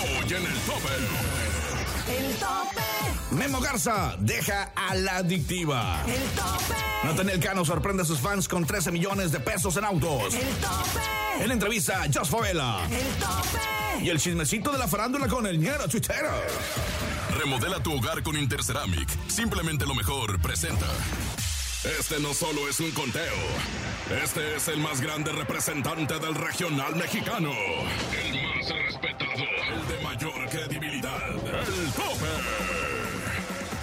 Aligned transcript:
Hoy 0.00 0.32
en 0.32 0.46
el 0.46 0.58
tope. 0.60 0.88
El 2.08 2.34
tope. 2.36 2.80
Memo 3.32 3.60
Garza 3.60 4.16
deja 4.18 4.72
a 4.74 4.94
la 4.94 5.16
adictiva. 5.16 6.02
El 6.06 6.22
tope. 6.30 6.74
Nathaniel 7.04 7.40
Cano 7.40 7.64
sorprende 7.64 8.02
a 8.02 8.06
sus 8.06 8.18
fans 8.18 8.48
con 8.48 8.64
13 8.64 8.92
millones 8.92 9.30
de 9.30 9.40
pesos 9.40 9.76
en 9.76 9.84
autos. 9.84 10.34
El 10.34 10.40
tope. 10.56 11.44
En 11.44 11.50
entrevista, 11.50 12.04
Just 12.12 12.30
Favela. 12.30 12.80
El 12.90 13.06
tope. 13.18 14.04
Y 14.04 14.08
el 14.08 14.18
chismecito 14.18 14.72
de 14.72 14.78
la 14.78 14.88
farándula 14.88 15.28
con 15.28 15.46
el 15.46 15.58
ñero 15.58 15.86
tuitero. 15.86 16.30
Remodela 17.38 17.82
tu 17.82 17.92
hogar 17.92 18.22
con 18.22 18.36
Interceramic. 18.36 19.08
Simplemente 19.28 19.84
lo 19.84 19.94
mejor 19.94 20.40
presenta. 20.40 20.86
Este 21.98 22.20
no 22.20 22.34
solo 22.34 22.68
es 22.68 22.80
un 22.80 22.90
conteo. 22.90 23.34
Este 24.22 24.56
es 24.56 24.68
el 24.68 24.78
más 24.78 25.00
grande 25.00 25.32
representante 25.32 26.18
del 26.18 26.34
regional 26.34 26.96
mexicano. 26.96 27.52
El 28.22 28.49
más 28.60 28.68
respetado. 28.68 29.32
El 29.72 29.88
de 29.88 30.04
mayor 30.04 30.48
credibilidad. 30.50 31.30
El 31.30 31.92
tope. 31.92 32.26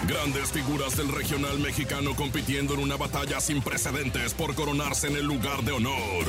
Grandes 0.08 0.52
figuras 0.52 0.96
del 0.96 1.12
regional 1.12 1.60
mexicano 1.60 2.16
compitiendo 2.16 2.76
en 2.76 2.82
una 2.82 2.96
batalla 2.96 3.42
sin 3.42 3.62
precedentes 3.62 4.34
por 4.34 4.56
coronarse 4.56 5.08
en 5.08 5.18
el 5.18 5.26
lugar 5.26 5.64
de 5.64 5.72
honor. 5.72 6.26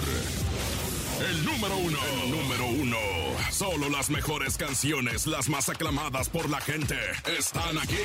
El 1.28 1.44
número 1.44 1.76
uno. 1.76 1.98
El 2.22 2.30
número 2.30 2.66
uno. 2.66 2.96
Solo 3.50 3.88
las 3.88 4.08
mejores 4.08 4.56
canciones, 4.56 5.26
las 5.26 5.48
más 5.48 5.68
aclamadas 5.68 6.28
por 6.28 6.48
la 6.48 6.60
gente, 6.60 6.96
están 7.38 7.76
aquí. 7.78 7.96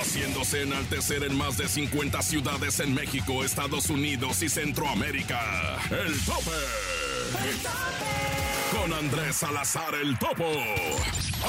Haciéndose 0.00 0.62
enaltecer 0.62 1.24
en 1.24 1.36
más 1.36 1.58
de 1.58 1.68
50 1.68 2.22
ciudades 2.22 2.80
en 2.80 2.94
México, 2.94 3.44
Estados 3.44 3.90
Unidos 3.90 4.42
y 4.42 4.48
Centroamérica. 4.48 5.78
El 5.90 6.18
tope. 6.24 6.50
El 7.48 7.58
tope. 7.58 8.41
Con 8.72 8.92
Andrés 8.92 9.36
Salazar 9.36 9.94
el 9.94 10.18
Topo. 10.18 10.44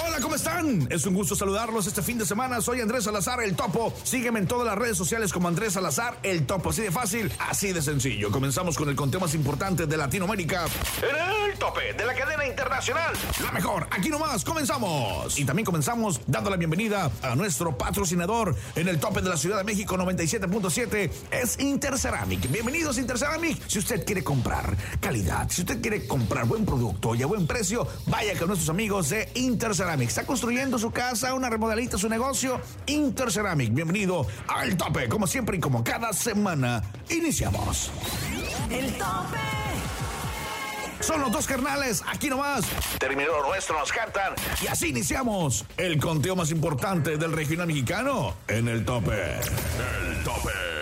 Hola, 0.06 0.20
¿cómo 0.22 0.36
están? 0.36 0.88
Es 0.92 1.06
un 1.06 1.14
gusto 1.14 1.36
saludarlos 1.36 1.88
este 1.88 2.02
fin 2.02 2.18
de 2.18 2.26
semana. 2.26 2.60
Soy 2.60 2.82
Andrés 2.82 3.06
Salazar 3.06 3.42
el 3.42 3.56
Topo. 3.56 3.94
Sígueme 4.04 4.40
en 4.40 4.48
todas 4.48 4.68
las 4.68 4.78
redes 4.78 4.98
sociales 4.98 5.32
como 5.32 5.48
Andrés 5.48 5.74
Salazar 5.74 6.18
el 6.24 6.46
Topo. 6.46 6.72
Así 6.72 6.82
de 6.82 6.92
fácil, 6.92 7.32
así 7.40 7.72
de 7.72 7.82
sencillo. 7.82 8.30
Comenzamos 8.30 8.76
con 8.78 8.90
el 8.90 8.96
conteo 8.96 9.22
más 9.22 9.36
importante 9.36 9.86
de 9.86 9.96
Latinoamérica. 9.96 10.66
En 11.02 11.52
el 11.52 11.58
tope 11.58 11.94
de 11.94 12.06
la 12.06 12.14
cadena 12.14 12.46
internacional. 12.46 13.14
La 13.42 13.52
mejor, 13.52 13.88
aquí 13.92 14.10
nomás, 14.10 14.44
comenzamos. 14.44 15.40
Y 15.40 15.46
también 15.46 15.66
comenzamos 15.66 16.22
dando 16.28 16.50
la 16.50 16.58
bienvenida 16.58 17.10
a 17.22 17.36
nuestro 17.36 17.78
patrocinador 17.78 18.56
en 18.76 18.88
el 18.88 19.00
tope 19.00 19.22
de 19.22 19.30
la 19.30 19.38
Ciudad 19.38 19.60
de 19.60 19.64
México 19.64 19.96
97.7. 19.96 21.12
Es 21.32 21.60
Interceramic. 21.60 22.52
Bienvenidos 22.52 22.98
Interceramic. 22.98 23.62
Si 23.68 23.80
usted 23.80 24.04
quiere 24.06 24.24
comprar 24.24 24.76
calidad, 25.00 25.50
si 25.50 25.62
usted 25.62 25.82
quiere 25.82 26.06
comprar 26.06 26.46
buen 26.46 26.66
producto 26.66 27.13
y 27.16 27.24
a 27.24 27.26
buen 27.26 27.48
precio, 27.48 27.88
vaya 28.08 28.38
con 28.38 28.48
nuestros 28.48 28.70
amigos 28.70 29.10
de 29.10 29.30
Interceramic. 29.36 30.10
Está 30.10 30.26
construyendo 30.26 30.80
su 30.80 30.92
casa, 30.92 31.34
una 31.34 31.50
remodelita, 31.50 31.98
su 31.98 32.10
negocio. 32.10 32.60
Interceramic. 32.88 33.74
Bienvenido 33.74 34.26
al 34.48 34.76
tope, 34.78 35.08
como 35.10 35.28
siempre 35.28 35.58
y 35.58 35.60
como 35.60 35.84
cada 35.84 36.14
semana. 36.14 36.82
Iniciamos. 37.10 37.92
El 38.70 38.94
tope. 38.94 39.38
Son 41.04 41.20
los 41.20 41.32
dos 41.34 41.46
carnales, 41.46 42.02
aquí 42.08 42.30
nomás. 42.30 42.64
Terminó 42.98 43.46
nuestro, 43.46 43.78
nos 43.78 43.92
cantan. 43.92 44.34
Y 44.62 44.68
así 44.68 44.88
iniciamos 44.88 45.66
el 45.76 46.00
conteo 46.00 46.36
más 46.36 46.50
importante 46.50 47.18
del 47.18 47.34
regional 47.34 47.68
mexicano 47.68 48.36
en 48.48 48.70
el 48.70 48.86
tope. 48.86 49.22
El 49.22 50.24
tope. 50.24 50.73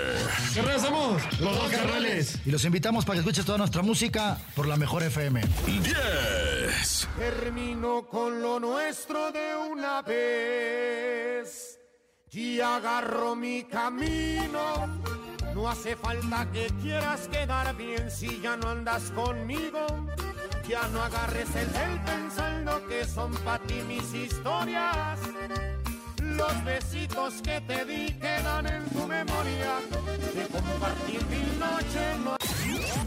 ¿Qué 0.53 0.80
somos? 0.80 1.21
Los 1.39 1.55
dos 1.55 1.71
carnales. 1.71 2.39
Y 2.45 2.52
los 2.52 2.66
invitamos 2.66 3.05
para 3.05 3.16
que 3.16 3.19
escuches 3.19 3.45
toda 3.45 3.57
nuestra 3.57 3.81
música 3.83 4.38
por 4.53 4.67
la 4.67 4.75
mejor 4.75 5.02
FM. 5.03 5.41
10. 5.66 7.07
Termino 7.17 8.05
con 8.07 8.41
lo 8.41 8.59
nuestro 8.59 9.31
de 9.31 9.55
una 9.72 10.02
vez 10.02 11.79
y 12.31 12.59
agarro 12.59 13.33
mi 13.35 13.63
camino. 13.63 14.88
No 15.55 15.69
hace 15.69 15.95
falta 15.95 16.50
que 16.51 16.68
quieras 16.81 17.29
quedar 17.29 17.73
bien 17.78 18.12
si 18.12 18.41
ya 18.41 18.57
no 18.57 18.69
andas 18.69 19.03
conmigo. 19.12 19.85
Ya 20.68 20.85
no 20.89 21.01
agarres 21.01 21.47
el 21.56 21.72
del 21.72 22.00
pensando 22.01 22.85
que 22.88 23.06
son 23.06 23.31
para 23.45 23.63
ti 23.63 23.75
mis 23.88 24.13
historias. 24.13 25.18
Los 26.22 26.63
besitos 26.66 27.41
que 27.41 27.62
te 27.62 27.85
di 27.85 28.13
quedan 28.13 28.68
en 28.68 28.85
tu 28.89 29.07
memoria. 29.07 29.79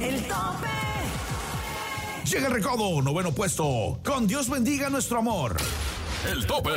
El 0.01 0.23
tope. 0.29 0.69
Llega 2.25 2.47
el 2.49 2.53
recodo, 2.53 3.01
noveno 3.01 3.33
puesto. 3.33 3.99
Con 4.05 4.27
Dios 4.27 4.51
bendiga 4.51 4.91
nuestro 4.91 5.19
amor. 5.19 5.57
El 6.31 6.47
tope. 6.47 6.71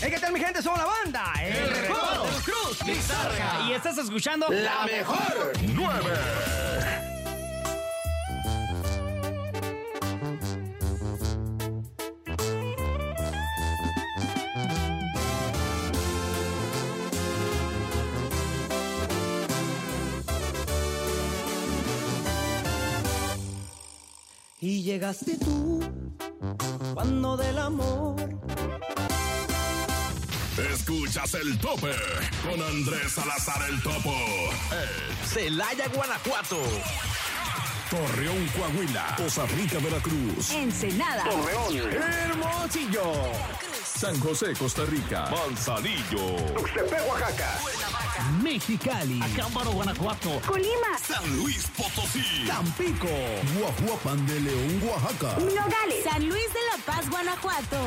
Hey, 0.00 0.10
¿Qué 0.12 0.20
tal 0.20 0.32
mi 0.32 0.40
gente? 0.40 0.62
Somos 0.62 0.78
la 0.78 0.86
banda 0.86 1.32
El, 1.40 1.70
Recodo 1.70 2.26
Cruz 2.44 2.78
Pizarra 2.84 3.68
Y 3.68 3.72
estás 3.74 3.96
escuchando 3.98 4.48
La 4.50 4.84
mejor. 4.84 5.52
9. 5.62 6.71
Y 24.82 24.84
llegaste 24.84 25.36
tú 25.36 25.80
Cuando 26.92 27.36
del 27.36 27.56
amor 27.56 28.16
Escuchas 30.72 31.34
el 31.34 31.56
tope 31.60 31.94
con 32.42 32.60
Andrés 32.60 33.12
Salazar 33.12 33.70
el 33.70 33.80
Topo. 33.80 34.12
El 34.72 35.26
Celaya, 35.26 35.88
Guanajuato. 35.88 36.58
Torreón, 37.90 38.46
Coahuila. 38.48 39.14
Costa 39.16 39.46
Rica, 39.46 39.78
Veracruz. 39.78 40.50
Ensenada. 40.50 41.24
Hermosillo. 41.26 43.12
San 43.84 44.18
José, 44.20 44.52
Costa 44.58 44.84
Rica. 44.84 45.30
Manzanillo. 45.30 46.36
Mexicali 48.42 49.20
Acámbaro, 49.22 49.72
Guanajuato 49.72 50.40
Colima. 50.46 50.98
San 51.06 51.36
Luis 51.36 51.66
Potosí. 51.76 52.44
Tampico. 52.46 53.08
Guajuapan 53.58 54.26
de 54.26 54.40
León, 54.40 54.82
Oaxaca. 54.88 55.38
Nogales. 55.38 56.04
San 56.04 56.28
Luis 56.28 56.48
de 56.52 56.60
la 56.70 56.84
Paz, 56.84 57.08
Guanajuato. 57.10 57.78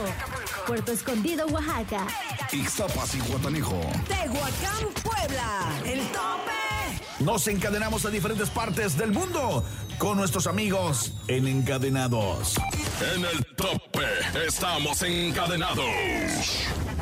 Puerto 0.68 0.91
Escondido, 0.91 1.46
Oaxaca. 1.47 2.08
Ixtapas 2.52 3.16
y 3.16 3.19
Guatanejo. 3.19 3.80
Tehuacán, 4.08 4.88
Puebla. 5.03 5.81
El 5.85 6.00
tope. 6.08 6.52
Nos 7.19 7.47
encadenamos 7.47 8.06
a 8.06 8.09
diferentes 8.09 8.50
partes 8.50 8.97
del 8.97 9.12
mundo 9.12 9.64
con 9.98 10.18
nuestros 10.18 10.48
amigos 10.48 11.14
en 11.28 11.48
Encadenados. 11.48 12.56
En 13.16 13.26
el 13.26 13.46
tope 13.56 14.06
estamos 14.48 15.02
encadenados. 15.04 15.86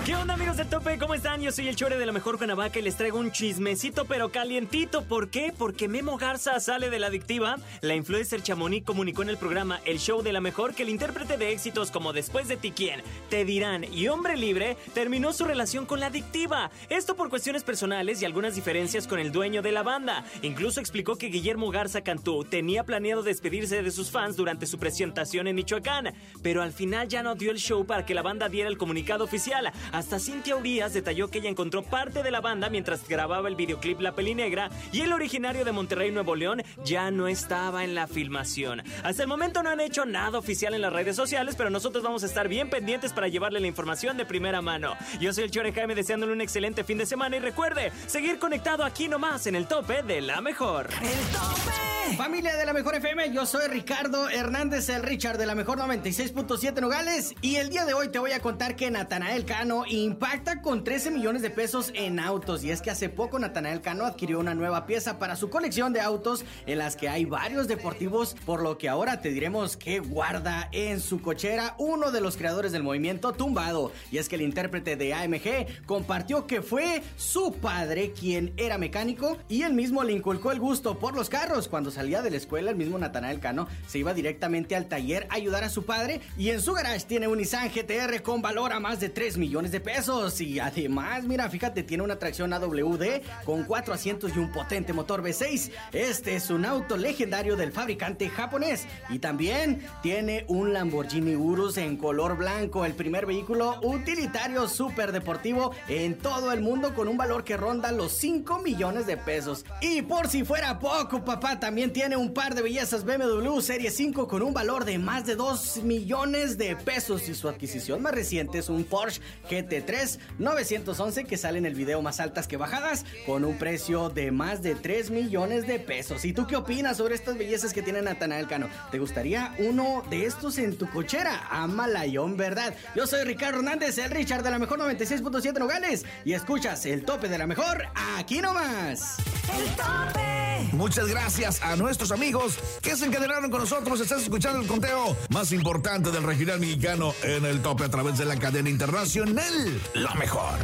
¿Qué 0.05 0.13
onda 0.15 0.33
amigos 0.33 0.57
del 0.57 0.67
tope? 0.67 0.97
¿Cómo 0.97 1.13
están? 1.13 1.39
Yo 1.39 1.53
soy 1.53 1.69
el 1.69 1.77
Chore 1.77 1.97
de 1.97 2.05
la 2.05 2.11
Mejor 2.11 2.37
Cuernavaca 2.37 2.77
y 2.77 2.81
les 2.81 2.97
traigo 2.97 3.19
un 3.19 3.31
chismecito 3.31 4.03
pero 4.03 4.33
calientito. 4.33 5.05
¿Por 5.05 5.29
qué? 5.29 5.53
Porque 5.57 5.87
Memo 5.87 6.17
Garza 6.17 6.59
sale 6.59 6.89
de 6.89 6.99
la 6.99 7.07
adictiva. 7.07 7.55
La 7.79 7.95
influencer 7.95 8.43
Chamonix 8.43 8.85
comunicó 8.85 9.21
en 9.21 9.29
el 9.29 9.37
programa 9.37 9.79
El 9.85 9.99
Show 9.99 10.21
de 10.21 10.33
la 10.33 10.41
Mejor 10.41 10.75
que 10.75 10.83
el 10.83 10.89
intérprete 10.89 11.37
de 11.37 11.53
éxitos 11.53 11.89
como 11.89 12.11
Después 12.11 12.49
de 12.49 12.57
ti 12.57 12.73
quién, 12.75 13.01
Te 13.29 13.45
dirán 13.45 13.85
y 13.85 14.09
Hombre 14.09 14.35
Libre 14.35 14.75
terminó 14.93 15.31
su 15.31 15.45
relación 15.45 15.85
con 15.85 16.01
la 16.01 16.07
adictiva. 16.07 16.69
Esto 16.89 17.15
por 17.15 17.29
cuestiones 17.29 17.63
personales 17.63 18.21
y 18.21 18.25
algunas 18.25 18.55
diferencias 18.55 19.07
con 19.07 19.19
el 19.19 19.31
dueño 19.31 19.61
de 19.61 19.71
la 19.71 19.83
banda. 19.83 20.25
Incluso 20.41 20.81
explicó 20.81 21.15
que 21.15 21.27
Guillermo 21.27 21.71
Garza 21.71 22.01
Cantú 22.01 22.43
tenía 22.43 22.82
planeado 22.85 23.23
despedirse 23.23 23.81
de 23.81 23.91
sus 23.91 24.11
fans 24.11 24.35
durante 24.35 24.65
su 24.65 24.77
presentación 24.77 25.47
en 25.47 25.55
Michoacán, 25.55 26.13
pero 26.41 26.61
al 26.61 26.73
final 26.73 27.07
ya 27.07 27.23
no 27.23 27.35
dio 27.35 27.51
el 27.51 27.57
show 27.57 27.85
para 27.85 28.05
que 28.05 28.13
la 28.13 28.21
banda 28.21 28.49
diera 28.49 28.69
el 28.69 28.77
comunicado 28.77 29.23
oficial. 29.23 29.71
Hasta 29.91 30.19
Cintia 30.19 30.55
Urias 30.55 30.93
detalló 30.93 31.29
que 31.29 31.39
ella 31.39 31.49
encontró 31.49 31.83
parte 31.83 32.23
de 32.23 32.31
la 32.31 32.41
banda 32.41 32.69
mientras 32.69 33.07
grababa 33.07 33.47
el 33.47 33.55
videoclip 33.55 33.99
La 34.01 34.13
Pelinegra 34.13 34.69
y 34.91 35.01
el 35.01 35.13
originario 35.13 35.65
de 35.65 35.71
Monterrey, 35.71 36.11
Nuevo 36.11 36.35
León, 36.35 36.63
ya 36.83 37.11
no 37.11 37.27
estaba 37.27 37.83
en 37.83 37.95
la 37.95 38.07
filmación. 38.07 38.83
Hasta 39.03 39.23
el 39.23 39.27
momento 39.27 39.63
no 39.63 39.69
han 39.69 39.79
hecho 39.79 40.05
nada 40.05 40.37
oficial 40.37 40.73
en 40.73 40.81
las 40.81 40.93
redes 40.93 41.15
sociales, 41.15 41.55
pero 41.55 41.69
nosotros 41.69 42.03
vamos 42.03 42.23
a 42.23 42.25
estar 42.25 42.47
bien 42.47 42.69
pendientes 42.69 43.13
para 43.13 43.27
llevarle 43.27 43.59
la 43.59 43.67
información 43.67 44.17
de 44.17 44.25
primera 44.25 44.61
mano. 44.61 44.95
Yo 45.19 45.33
soy 45.33 45.45
el 45.45 45.51
Chore 45.51 45.73
Jaime 45.73 45.95
deseándole 45.95 46.33
un 46.33 46.41
excelente 46.41 46.83
fin 46.83 46.97
de 46.97 47.05
semana 47.05 47.37
y 47.37 47.39
recuerde 47.39 47.91
seguir 48.07 48.39
conectado 48.39 48.83
aquí 48.83 49.07
nomás 49.07 49.47
en 49.47 49.55
el 49.55 49.67
tope 49.67 50.03
de 50.03 50.21
la 50.21 50.41
mejor. 50.41 50.89
El 51.01 51.19
tope. 51.31 52.17
Familia 52.17 52.55
de 52.55 52.65
la 52.65 52.72
Mejor 52.73 52.95
FM, 52.95 53.31
yo 53.31 53.45
soy 53.45 53.67
Ricardo 53.67 54.29
Hernández, 54.29 54.89
el 54.89 55.03
Richard 55.03 55.37
de 55.37 55.45
la 55.45 55.53
Mejor 55.53 55.77
96.7 55.77 56.81
Nogales. 56.81 57.35
Y 57.39 57.57
el 57.57 57.69
día 57.69 57.85
de 57.85 57.93
hoy 57.93 58.07
te 58.07 58.17
voy 58.17 58.31
a 58.31 58.39
contar 58.39 58.75
que 58.75 58.89
Natanael 58.89 59.45
Cano 59.45 59.83
impacta 59.87 60.63
con 60.63 60.83
13 60.83 61.11
millones 61.11 61.43
de 61.43 61.51
pesos 61.51 61.91
en 61.93 62.19
autos. 62.19 62.63
Y 62.63 62.71
es 62.71 62.81
que 62.81 62.89
hace 62.89 63.09
poco 63.09 63.37
Natanael 63.37 63.81
Cano 63.81 64.05
adquirió 64.05 64.39
una 64.39 64.55
nueva 64.55 64.87
pieza 64.87 65.19
para 65.19 65.35
su 65.35 65.51
colección 65.51 65.93
de 65.93 66.01
autos 66.01 66.45
en 66.65 66.79
las 66.79 66.95
que 66.95 67.09
hay 67.09 67.25
varios 67.25 67.67
deportivos, 67.67 68.35
por 68.43 68.63
lo 68.63 68.79
que 68.79 68.89
ahora 68.89 69.21
te 69.21 69.29
diremos 69.29 69.77
que 69.77 69.99
guarda 69.99 70.67
en 70.71 70.99
su 70.99 71.21
cochera 71.21 71.75
uno 71.77 72.09
de 72.09 72.21
los 72.21 72.37
creadores 72.37 72.71
del 72.71 72.81
movimiento 72.81 73.33
Tumbado. 73.33 73.91
Y 74.11 74.17
es 74.17 74.27
que 74.27 74.35
el 74.35 74.41
intérprete 74.41 74.95
de 74.95 75.13
AMG 75.13 75.85
compartió 75.85 76.47
que 76.47 76.63
fue 76.63 77.03
su 77.17 77.53
padre 77.53 78.13
quien 78.19 78.51
era 78.57 78.79
mecánico 78.79 79.37
y 79.47 79.61
él 79.61 79.75
mismo 79.75 80.03
le 80.03 80.13
inculcó 80.13 80.51
el 80.51 80.59
gusto 80.59 80.97
por 80.97 81.13
los 81.13 81.29
carros. 81.29 81.67
Cuando 81.67 81.91
salía 81.91 82.23
de 82.23 82.31
la 82.31 82.37
escuela, 82.37 82.62
el 82.69 82.75
mismo 82.75 82.97
Natanael 82.97 83.39
Cano 83.39 83.67
se 83.87 83.99
iba 83.99 84.13
directamente 84.13 84.75
al 84.75 84.87
taller 84.87 85.27
a 85.29 85.35
ayudar 85.35 85.63
a 85.63 85.69
su 85.69 85.83
padre 85.85 86.21
y 86.37 86.49
en 86.49 86.61
su 86.61 86.73
garage 86.73 87.05
tiene 87.05 87.27
un 87.27 87.37
Nissan 87.37 87.69
GTR 87.69 88.21
con 88.21 88.41
valor 88.41 88.73
a 88.73 88.79
más 88.79 88.99
de 88.99 89.09
3 89.09 89.37
millones 89.37 89.71
de 89.71 89.79
pesos. 89.79 90.39
Y 90.41 90.59
además, 90.59 91.23
mira, 91.25 91.49
fíjate, 91.49 91.83
tiene 91.83 92.03
una 92.03 92.19
tracción 92.19 92.53
AWD 92.53 93.21
con 93.45 93.63
4 93.63 93.93
asientos 93.93 94.31
y 94.35 94.39
un 94.39 94.51
potente 94.51 94.93
motor 94.93 95.23
V6. 95.23 95.71
Este 95.91 96.35
es 96.35 96.49
un 96.49 96.65
auto 96.65 96.97
legendario 96.97 97.55
del 97.55 97.71
fabricante 97.71 98.29
japonés. 98.29 98.85
Y 99.09 99.19
también 99.19 99.85
tiene 100.01 100.45
un 100.47 100.73
Lamborghini 100.73 101.35
Urus 101.35 101.77
en 101.77 101.97
color 101.97 102.37
blanco, 102.37 102.85
el 102.85 102.93
primer 102.93 103.25
vehículo 103.25 103.79
utilitario 103.81 104.67
super 104.67 105.11
deportivo 105.11 105.73
en 105.87 106.17
todo 106.17 106.51
el 106.51 106.61
mundo 106.61 106.93
con 106.93 107.07
un 107.07 107.17
valor 107.17 107.43
que 107.43 107.57
ronda 107.57 107.91
los 107.91 108.11
5 108.13 108.59
millones 108.59 109.05
de 109.05 109.17
pesos. 109.17 109.65
Y 109.81 110.01
por 110.01 110.27
si 110.27 110.43
fuera 110.43 110.79
poco, 110.79 111.23
papá, 111.23 111.59
también 111.59 111.93
tiene 111.93 112.15
un 112.17 112.33
par 112.33 112.52
de 112.55 112.61
bellezas 112.61 113.03
BMW 113.05 113.59
Serie 113.61 113.89
5 113.89 114.27
con 114.27 114.43
un 114.43 114.53
valor 114.53 114.85
de 114.85 114.99
más 114.99 115.25
de 115.25 115.35
2 115.35 115.83
millones 115.83 116.57
de 116.57 116.75
pesos. 116.75 117.27
Y 117.27 117.33
su 117.33 117.49
adquisición 117.49 118.01
más 118.01 118.13
reciente 118.13 118.59
es 118.59 118.69
un 118.69 118.83
Porsche 118.83 119.21
GT3 119.49 120.19
911 120.37 121.23
que 121.23 121.37
sale 121.37 121.57
en 121.57 121.65
el 121.65 121.73
video 121.73 122.01
más 122.01 122.19
altas 122.19 122.47
que 122.47 122.57
bajadas 122.57 123.05
con 123.25 123.43
un 123.45 123.57
precio 123.57 124.09
de 124.09 124.31
más 124.31 124.61
de 124.61 124.75
3 124.75 125.09
millones 125.09 125.65
de 125.65 125.79
pesos. 125.79 126.25
¿Y 126.25 126.33
tú 126.33 126.45
qué 126.45 126.55
opinas 126.55 126.97
sobre 126.97 127.15
estas 127.15 127.37
bellezas 127.37 127.73
que 127.73 127.81
tiene 127.81 128.01
Natanael 128.01 128.47
Cano? 128.47 128.69
¿Te 128.91 128.99
gustaría 128.99 129.55
uno 129.57 130.03
de 130.09 130.25
estos 130.25 130.57
en 130.57 130.77
tu 130.77 130.89
cochera? 130.89 131.47
Amalayón, 131.49 132.37
¿verdad? 132.37 132.75
Yo 132.95 133.07
soy 133.07 133.23
Ricardo 133.23 133.59
Hernández, 133.59 133.97
el 133.97 134.11
Richard 134.11 134.43
de 134.43 134.51
la 134.51 134.59
mejor 134.59 134.79
96.7 134.79 135.57
Nogales 135.57 136.05
y 136.25 136.33
escuchas 136.33 136.85
el 136.85 137.05
tope 137.05 137.29
de 137.29 137.37
la 137.37 137.47
mejor 137.47 137.87
aquí 138.17 138.41
nomás. 138.41 139.17
El 139.57 139.65
tope. 139.75 140.73
Muchas 140.73 141.07
gracias 141.07 141.61
a 141.61 141.75
nuestros 141.75 142.11
amigos 142.11 142.42
que 142.81 142.95
se 142.95 143.05
encadenaron 143.05 143.49
con 143.49 143.61
nosotros. 143.61 143.99
Estás 143.99 144.23
escuchando 144.23 144.61
el 144.61 144.67
conteo 144.67 145.15
más 145.29 145.51
importante 145.51 146.11
del 146.11 146.23
regional 146.23 146.59
mexicano 146.59 147.13
en 147.23 147.45
el 147.45 147.61
tope 147.61 147.85
a 147.85 147.89
través 147.89 148.17
de 148.17 148.25
la 148.25 148.37
cadena 148.37 148.69
internacional. 148.69 149.81
La 149.93 150.13
mejor. 150.15 150.59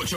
8. 0.00 0.16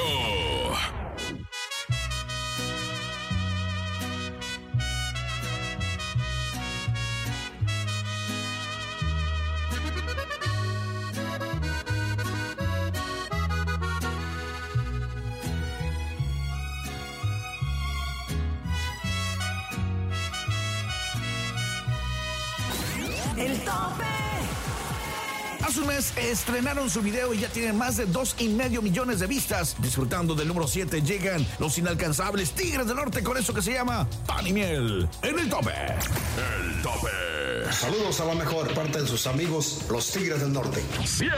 Estrenaron 26.02 26.90
su 26.90 27.02
video 27.02 27.32
y 27.32 27.40
ya 27.40 27.48
tienen 27.50 27.78
más 27.78 27.96
de 27.96 28.08
dos 28.08 28.36
y 28.40 28.50
medio 28.50 28.82
millones 28.82 29.20
de 29.20 29.28
vistas. 29.28 29.76
Disfrutando 29.78 30.34
del 30.34 30.48
número 30.48 30.68
7 30.68 31.02
llegan 31.04 31.46
los 31.60 31.78
inalcanzables 31.78 32.52
Tigres 32.54 32.88
del 32.88 32.96
Norte 32.96 33.22
con 33.22 33.38
eso 33.38 33.54
que 33.54 33.62
se 33.62 33.74
llama 33.74 34.08
Pan 34.26 34.48
y 34.48 34.54
Miel. 34.54 35.08
En 35.22 35.38
el 35.38 35.48
tope. 35.48 35.72
El 35.72 36.82
tope. 36.82 37.72
Saludos 37.72 38.20
a 38.20 38.26
la 38.26 38.34
mejor 38.34 38.74
parte 38.74 39.02
de 39.02 39.08
sus 39.08 39.28
amigos, 39.28 39.86
los 39.92 40.12
Tigres 40.12 40.42
del 40.42 40.52
Norte. 40.52 40.84
7. 41.06 41.36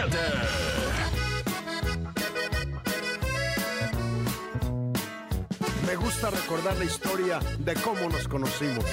Me 5.85 5.95
gusta 5.97 6.29
recordar 6.29 6.77
la 6.77 6.85
historia 6.85 7.39
de 7.59 7.73
cómo 7.75 8.07
nos 8.09 8.29
conocimos. 8.29 8.85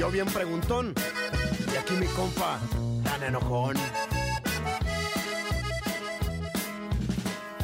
Yo 0.00 0.10
bien 0.10 0.26
preguntón 0.26 0.94
y 1.72 1.76
aquí 1.76 1.94
mi 1.94 2.06
compa 2.08 2.58
tan 3.04 3.22
enojón. 3.22 3.76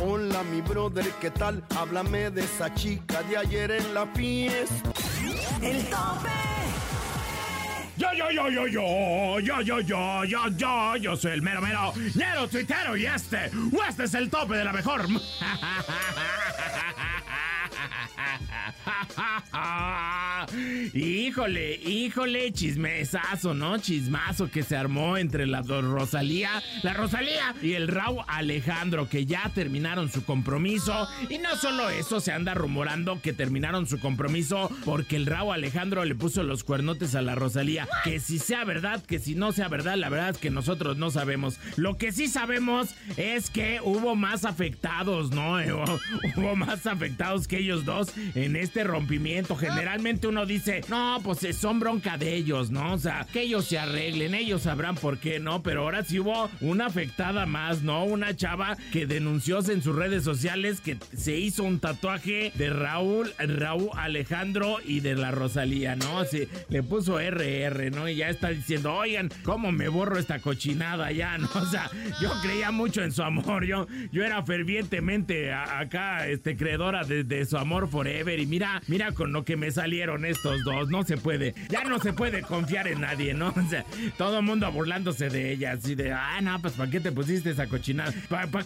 Hola 0.04 0.42
mi 0.42 0.60
brother, 0.60 1.06
¿qué 1.20 1.30
tal? 1.30 1.62
Háblame 1.76 2.30
de 2.30 2.42
esa 2.42 2.74
chica 2.74 3.22
de 3.22 3.36
ayer 3.36 3.70
en 3.70 3.94
la 3.94 4.04
fiesta. 4.08 4.90
El 5.62 5.84
tope. 5.84 6.28
Yo, 7.96 8.08
yo, 8.12 8.30
yo, 8.32 8.48
yo, 8.48 8.66
yo, 8.66 9.38
yo, 9.38 9.60
yo, 9.60 9.80
yo, 9.80 10.24
yo, 10.24 10.48
yo, 10.48 10.96
yo 10.96 11.16
soy 11.16 11.32
el 11.32 11.42
mero, 11.42 11.62
mero, 11.62 11.92
ñero 12.16 12.48
tuitero 12.48 12.96
y 12.96 13.06
este, 13.06 13.52
este 13.88 14.04
es 14.04 14.14
el 14.14 14.28
tope 14.28 14.56
de 14.56 14.64
la 14.64 14.72
mejor. 14.72 15.06
Híjole, 20.94 21.76
híjole, 21.76 22.52
chismesazo, 22.52 23.54
¿no? 23.54 23.78
Chismazo 23.78 24.50
que 24.50 24.62
se 24.62 24.76
armó 24.76 25.16
entre 25.16 25.46
la 25.46 25.62
Rosalía, 25.62 26.62
la 26.82 26.94
Rosalía 26.94 27.54
y 27.62 27.72
el 27.72 27.88
Raúl 27.88 28.24
Alejandro, 28.26 29.08
que 29.08 29.26
ya 29.26 29.50
terminaron 29.54 30.10
su 30.10 30.24
compromiso. 30.24 31.08
Y 31.28 31.38
no 31.38 31.56
solo 31.56 31.90
eso, 31.90 32.20
se 32.20 32.32
anda 32.32 32.54
rumorando 32.54 33.20
que 33.20 33.32
terminaron 33.32 33.86
su 33.86 34.00
compromiso 34.00 34.70
porque 34.84 35.16
el 35.16 35.26
Raúl 35.26 35.54
Alejandro 35.54 36.04
le 36.04 36.14
puso 36.14 36.42
los 36.42 36.64
cuernotes 36.64 37.14
a 37.14 37.22
la 37.22 37.34
Rosalía. 37.34 37.88
Que 38.04 38.20
si 38.20 38.38
sea 38.38 38.64
verdad, 38.64 39.02
que 39.04 39.18
si 39.18 39.34
no 39.34 39.52
sea 39.52 39.68
verdad, 39.68 39.96
la 39.96 40.08
verdad 40.08 40.30
es 40.30 40.38
que 40.38 40.50
nosotros 40.50 40.96
no 40.96 41.10
sabemos. 41.10 41.58
Lo 41.76 41.96
que 41.96 42.12
sí 42.12 42.28
sabemos 42.28 42.94
es 43.16 43.50
que 43.50 43.80
hubo 43.82 44.14
más 44.14 44.44
afectados, 44.44 45.30
¿no? 45.30 45.52
Hubo 46.36 46.56
más 46.56 46.86
afectados 46.86 47.46
que 47.46 47.58
ellos 47.58 47.84
dos 47.84 48.12
en 48.34 48.56
este 48.56 48.84
rompimiento. 48.84 49.56
Generalmente 49.56 50.26
uno 50.32 50.46
dice, 50.46 50.80
no, 50.88 51.20
pues 51.22 51.44
eh, 51.44 51.52
son 51.52 51.78
bronca 51.78 52.16
de 52.16 52.34
ellos, 52.34 52.70
¿no? 52.70 52.94
O 52.94 52.98
sea, 52.98 53.26
que 53.30 53.42
ellos 53.42 53.66
se 53.66 53.78
arreglen, 53.78 54.34
ellos 54.34 54.62
sabrán 54.62 54.94
por 54.94 55.18
qué, 55.18 55.38
¿no? 55.38 55.62
Pero 55.62 55.82
ahora 55.82 56.04
sí 56.04 56.20
hubo 56.20 56.48
una 56.62 56.86
afectada 56.86 57.44
más, 57.44 57.82
¿no? 57.82 58.04
Una 58.04 58.34
chava 58.34 58.78
que 58.92 59.06
denunció 59.06 59.58
en 59.58 59.82
sus 59.82 59.94
redes 59.94 60.24
sociales 60.24 60.80
que 60.80 60.96
se 61.14 61.36
hizo 61.36 61.64
un 61.64 61.80
tatuaje 61.80 62.50
de 62.54 62.70
Raúl, 62.70 63.34
Raúl 63.38 63.90
Alejandro 63.94 64.78
y 64.86 65.00
de 65.00 65.16
la 65.16 65.32
Rosalía, 65.32 65.96
¿no? 65.96 66.20
Así, 66.20 66.48
le 66.70 66.82
puso 66.82 67.20
RR, 67.20 67.90
¿no? 67.90 68.08
Y 68.08 68.16
ya 68.16 68.30
está 68.30 68.48
diciendo, 68.48 68.94
oigan, 68.94 69.28
¿cómo 69.42 69.70
me 69.70 69.88
borro 69.88 70.18
esta 70.18 70.38
cochinada 70.38 71.12
ya, 71.12 71.36
no? 71.38 71.50
O 71.54 71.66
sea, 71.66 71.90
yo 72.22 72.30
creía 72.40 72.70
mucho 72.70 73.02
en 73.02 73.12
su 73.12 73.22
amor, 73.22 73.66
yo, 73.66 73.86
yo 74.12 74.24
era 74.24 74.42
fervientemente 74.42 75.52
acá, 75.52 76.26
este, 76.26 76.56
creedora 76.56 77.04
de, 77.04 77.22
de 77.22 77.44
su 77.44 77.58
amor 77.58 77.88
forever. 77.90 78.40
Y 78.40 78.46
mira, 78.46 78.80
mira 78.86 79.12
con 79.12 79.32
lo 79.32 79.44
que 79.44 79.58
me 79.58 79.70
salieron 79.70 80.21
estos 80.24 80.62
dos, 80.64 80.88
no 80.88 81.02
se 81.04 81.16
puede, 81.16 81.54
ya 81.68 81.84
no 81.84 81.98
se 81.98 82.12
puede 82.12 82.42
confiar 82.42 82.88
en 82.88 83.00
nadie, 83.02 83.34
¿no? 83.34 83.52
O 83.62 83.68
sea, 83.68 83.84
todo 84.18 84.38
el 84.38 84.44
mundo 84.44 84.70
burlándose 84.72 85.28
de 85.28 85.52
ella, 85.52 85.72
así 85.72 85.94
de, 85.94 86.12
ah, 86.12 86.40
no, 86.42 86.60
pues 86.60 86.74
¿para 86.74 86.90
qué 86.90 87.00
te 87.00 87.12
pusiste 87.12 87.50
esa 87.50 87.66
cochinada? 87.66 88.12
¿Para 88.28 88.46
pa- 88.48 88.62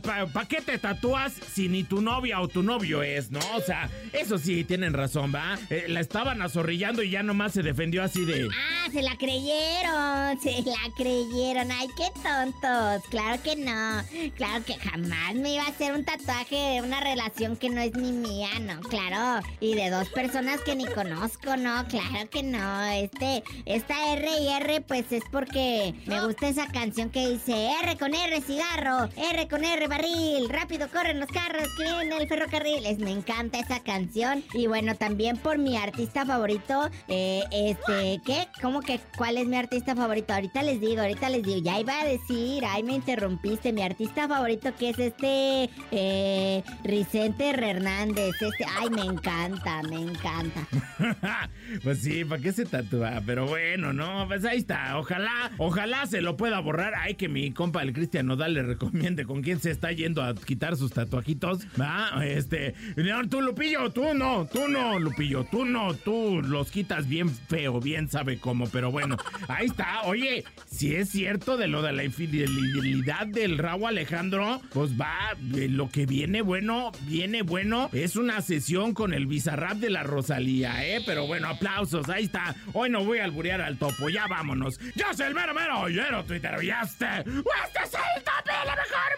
pa- 0.00 0.26
pa' 0.26 0.46
qué 0.48 0.60
te 0.60 0.78
tatúas 0.78 1.32
si 1.52 1.68
ni 1.68 1.82
tu 1.84 2.00
novia 2.00 2.40
o 2.40 2.48
tu 2.48 2.62
novio 2.62 3.02
es, 3.02 3.30
no? 3.30 3.40
O 3.54 3.60
sea, 3.60 3.90
eso 4.12 4.38
sí, 4.38 4.64
tienen 4.64 4.92
razón, 4.94 5.32
¿va? 5.34 5.58
Eh, 5.70 5.86
la 5.88 6.00
estaban 6.00 6.40
azorrillando 6.42 7.02
y 7.02 7.10
ya 7.10 7.22
nomás 7.22 7.52
se 7.52 7.62
defendió 7.62 8.02
así 8.02 8.24
de... 8.24 8.48
Ah, 8.52 8.88
se 8.92 9.02
la 9.02 9.16
creyeron, 9.16 10.40
se 10.40 10.62
la 10.62 10.94
creyeron. 10.96 11.70
Ay, 11.72 11.88
qué 11.96 12.06
tontos. 12.22 13.02
Claro 13.10 13.42
que 13.42 13.56
no. 13.56 14.02
Claro 14.36 14.64
que 14.64 14.74
jamás 14.76 15.34
me 15.34 15.54
iba 15.54 15.64
a 15.64 15.68
hacer 15.68 15.92
un 15.92 16.04
tatuaje 16.04 16.54
de 16.56 16.82
una 16.82 17.00
relación 17.00 17.56
que 17.56 17.70
no 17.70 17.80
es 17.80 17.94
ni 17.94 18.12
mía, 18.12 18.48
no, 18.60 18.80
claro. 18.80 19.46
Y 19.60 19.74
de 19.74 19.90
dos 19.90 20.08
personas 20.10 20.60
que 20.60 20.71
ni 20.74 20.86
conozco, 20.86 21.56
no, 21.56 21.86
claro 21.86 22.28
que 22.30 22.42
no. 22.42 22.82
Este, 22.84 23.42
esta 23.66 24.12
R 24.14 24.28
y 24.40 24.48
R, 24.48 24.80
pues 24.82 25.10
es 25.12 25.22
porque 25.30 25.94
me 26.06 26.24
gusta 26.24 26.48
esa 26.48 26.66
canción 26.68 27.10
que 27.10 27.28
dice 27.28 27.70
R 27.82 27.96
con 27.96 28.14
R 28.14 28.40
cigarro, 28.40 29.08
R 29.16 29.48
con 29.48 29.64
R 29.64 29.86
barril, 29.88 30.48
rápido 30.48 30.88
corren 30.88 31.20
los 31.20 31.28
carros 31.28 31.68
que 31.76 31.84
viene 31.84 32.16
el 32.16 32.28
ferrocarril. 32.28 32.86
Es, 32.86 32.98
me 32.98 33.10
encanta 33.10 33.58
esa 33.58 33.80
canción. 33.80 34.44
Y 34.54 34.66
bueno, 34.66 34.94
también 34.94 35.36
por 35.36 35.58
mi 35.58 35.76
artista 35.76 36.24
favorito, 36.24 36.90
eh, 37.08 37.44
este, 37.50 38.20
¿qué? 38.24 38.48
¿Cómo 38.60 38.80
que 38.80 39.00
cuál 39.16 39.38
es 39.38 39.46
mi 39.46 39.56
artista 39.56 39.94
favorito? 39.94 40.32
Ahorita 40.32 40.62
les 40.62 40.80
digo, 40.80 41.02
ahorita 41.02 41.28
les 41.30 41.42
digo. 41.42 41.60
Ya 41.62 41.80
iba 41.80 42.00
a 42.00 42.04
decir, 42.04 42.64
ay, 42.66 42.82
me 42.82 42.94
interrumpiste. 42.94 43.72
Mi 43.72 43.82
artista 43.82 44.28
favorito 44.28 44.74
que 44.76 44.90
es 44.90 44.98
este, 44.98 45.70
eh, 45.90 46.62
Vicente 46.84 47.50
Hernández. 47.50 48.34
Este, 48.40 48.64
ay, 48.78 48.90
me 48.90 49.02
encanta, 49.02 49.82
me 49.82 49.96
encanta. 49.96 50.61
pues 51.82 51.98
sí, 51.98 52.24
¿para 52.24 52.42
qué 52.42 52.52
se 52.52 52.64
tatúa? 52.64 53.22
Pero 53.24 53.46
bueno, 53.46 53.92
no, 53.92 54.26
pues 54.28 54.44
ahí 54.44 54.58
está. 54.58 54.98
Ojalá, 54.98 55.52
ojalá 55.58 56.06
se 56.06 56.20
lo 56.20 56.36
pueda 56.36 56.60
borrar. 56.60 56.94
Ay, 56.96 57.14
que 57.14 57.28
mi 57.28 57.52
compa 57.52 57.82
el 57.82 57.92
Cristian 57.92 58.26
Nodal 58.26 58.54
le 58.54 58.62
recomiende 58.62 59.24
con 59.24 59.42
quién 59.42 59.60
se 59.60 59.70
está 59.70 59.92
yendo 59.92 60.22
a 60.22 60.34
quitar 60.34 60.76
sus 60.76 60.92
tatuajitos. 60.92 61.60
¿Va? 61.80 62.24
Este, 62.24 62.74
no, 62.96 63.28
tú, 63.28 63.40
Lupillo, 63.40 63.90
tú 63.90 64.14
no, 64.14 64.46
tú 64.52 64.68
no, 64.68 64.98
Lupillo, 64.98 65.44
tú 65.50 65.64
no, 65.64 65.94
tú 65.94 66.42
los 66.42 66.70
quitas 66.70 67.08
bien 67.08 67.30
feo, 67.30 67.80
bien 67.80 68.08
sabe 68.08 68.38
cómo, 68.38 68.66
pero 68.68 68.90
bueno, 68.90 69.16
ahí 69.48 69.66
está. 69.66 70.02
Oye, 70.02 70.44
si 70.66 70.94
es 70.94 71.10
cierto 71.10 71.56
de 71.56 71.68
lo 71.68 71.82
de 71.82 71.92
la 71.92 72.04
infidelidad 72.04 73.26
del 73.26 73.58
Raúl 73.58 73.88
Alejandro, 73.88 74.60
pues 74.72 74.98
va, 75.00 75.12
eh, 75.54 75.68
lo 75.68 75.90
que 75.90 76.06
viene 76.06 76.42
bueno, 76.42 76.92
viene 77.06 77.42
bueno, 77.42 77.88
es 77.92 78.16
una 78.16 78.40
sesión 78.40 78.94
con 78.94 79.14
el 79.14 79.26
bizarrap 79.26 79.76
de 79.78 79.90
la 79.90 80.02
Rosalía, 80.02 80.41
¿eh? 80.48 81.00
Pero 81.04 81.26
bueno, 81.26 81.48
aplausos, 81.48 82.08
ahí 82.08 82.24
está. 82.24 82.54
Hoy 82.72 82.90
no 82.90 83.04
voy 83.04 83.18
a 83.18 83.24
alburear 83.24 83.60
al 83.60 83.78
topo, 83.78 84.08
ya 84.08 84.26
vámonos. 84.26 84.78
Yo 84.94 85.06
soy 85.14 85.26
el 85.26 85.34
mero 85.34 85.54
mero 85.54 85.80
ollero 85.80 86.24
Twitter, 86.24 86.52
y 86.62 86.70
este, 86.70 87.06
es 87.06 87.26
el 87.26 88.22
tope 88.22 88.52
la 88.66 88.76
mejor. 88.76 89.12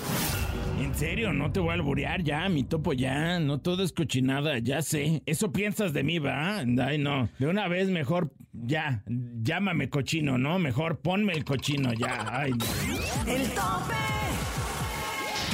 En 0.80 0.94
serio, 0.94 1.32
no 1.32 1.50
te 1.50 1.60
voy 1.60 1.70
a 1.70 1.74
alburear 1.74 2.22
ya, 2.22 2.48
mi 2.48 2.62
topo 2.62 2.92
ya, 2.92 3.40
no 3.40 3.58
todo 3.60 3.82
es 3.82 3.92
cochinada, 3.92 4.58
ya 4.58 4.82
sé. 4.82 5.22
Eso 5.26 5.50
piensas 5.50 5.92
de 5.92 6.02
mí, 6.02 6.18
¿va? 6.18 6.58
Ay, 6.58 6.98
no. 6.98 7.28
De 7.38 7.46
una 7.46 7.68
vez 7.68 7.88
mejor, 7.88 8.32
ya, 8.52 9.02
llámame 9.06 9.88
cochino, 9.88 10.38
¿no? 10.38 10.58
Mejor 10.58 11.00
ponme 11.00 11.32
el 11.32 11.44
cochino 11.44 11.92
ya. 11.94 12.44
El 12.46 13.48
tope. 13.50 14.13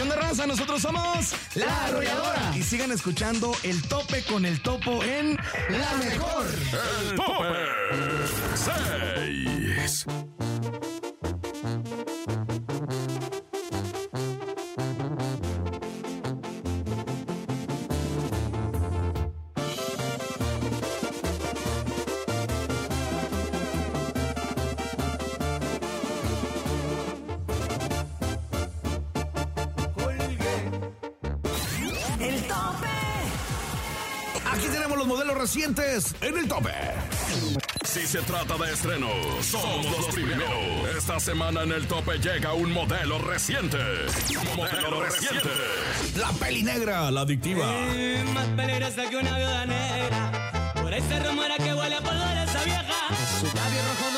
¿Qué 0.01 0.05
onda, 0.05 0.17
raza? 0.17 0.47
Nosotros 0.47 0.81
somos 0.81 1.35
La 1.57 1.85
Arrolladora. 1.85 2.57
Y 2.57 2.63
sigan 2.63 2.91
escuchando 2.91 3.53
El 3.63 3.83
Tope 3.83 4.25
con 4.25 4.47
el 4.47 4.63
Topo 4.63 5.05
en 5.05 5.37
La 5.69 5.95
Mejor. 5.99 6.47
El 7.11 7.17
tope 7.17 7.59
6. 9.77 10.07
Aquí 34.61 34.69
tenemos 34.69 34.99
los 34.99 35.07
modelos 35.07 35.39
recientes 35.39 36.15
en 36.21 36.37
el 36.37 36.47
tope. 36.47 36.71
Si 37.83 38.07
se 38.07 38.19
trata 38.21 38.59
de 38.59 38.71
estrenos, 38.71 39.11
somos 39.47 39.87
los 39.87 40.15
primeros. 40.15 40.51
Esta 40.95 41.19
semana 41.19 41.63
en 41.63 41.73
el 41.73 41.87
tope 41.87 42.19
llega 42.19 42.53
un 42.53 42.71
modelo 42.71 43.19
reciente. 43.21 43.79
Modelo 44.55 45.03
reciente. 45.03 45.49
La 46.19 46.31
peli 46.33 46.63
negra, 46.63 47.11
la 47.11 47.23
adictiva. 47.23 47.73
más 48.35 48.49
peligrosa 48.49 49.09
que 49.09 49.17
una 49.17 49.39
viuda 49.39 49.65
negra. 49.65 50.73
Por 50.75 50.93
ahí 50.93 51.03
se 51.09 51.21
rumora 51.21 51.57
que 51.57 51.73
huele 51.73 51.97
a 51.97 52.01
polvo 52.03 52.21
de 52.21 52.45
esa 52.45 52.63
vieja. 52.63 53.09
Sus 53.41 53.55
labios 53.55 53.85
rojos 53.89 54.10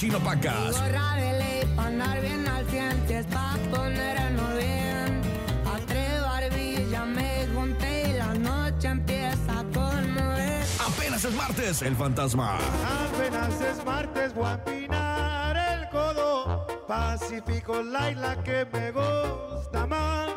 Chino 0.00 0.18
Pacas. 0.20 0.80
Gorra 0.80 1.14
de 1.16 1.38
ley 1.38 1.74
pa' 1.76 1.84
andar 1.84 2.22
bien 2.22 2.48
al 2.48 2.64
cientes 2.70 3.26
pa' 3.26 3.58
ponernos 3.70 4.56
bien. 4.56 5.20
A 5.66 5.78
tres 5.86 6.22
barbillas 6.22 7.06
me 7.06 7.46
junté 7.54 8.08
y 8.08 8.12
la 8.14 8.32
noche 8.32 8.88
empieza 8.88 9.60
a 9.60 9.64
conmover. 9.64 10.64
Apenas 10.88 11.22
es 11.22 11.34
martes, 11.34 11.82
el 11.82 11.94
fantasma. 11.96 12.56
Apenas 12.56 13.60
es 13.60 13.84
martes, 13.84 14.32
voy 14.32 14.46
a 14.46 14.52
empinar 14.54 15.56
el 15.58 15.88
codo. 15.90 16.66
Pacífico 16.88 17.82
la 17.82 18.10
isla 18.10 18.42
que 18.42 18.66
me 18.72 18.92
gusta 18.92 19.86
más. 19.86 20.30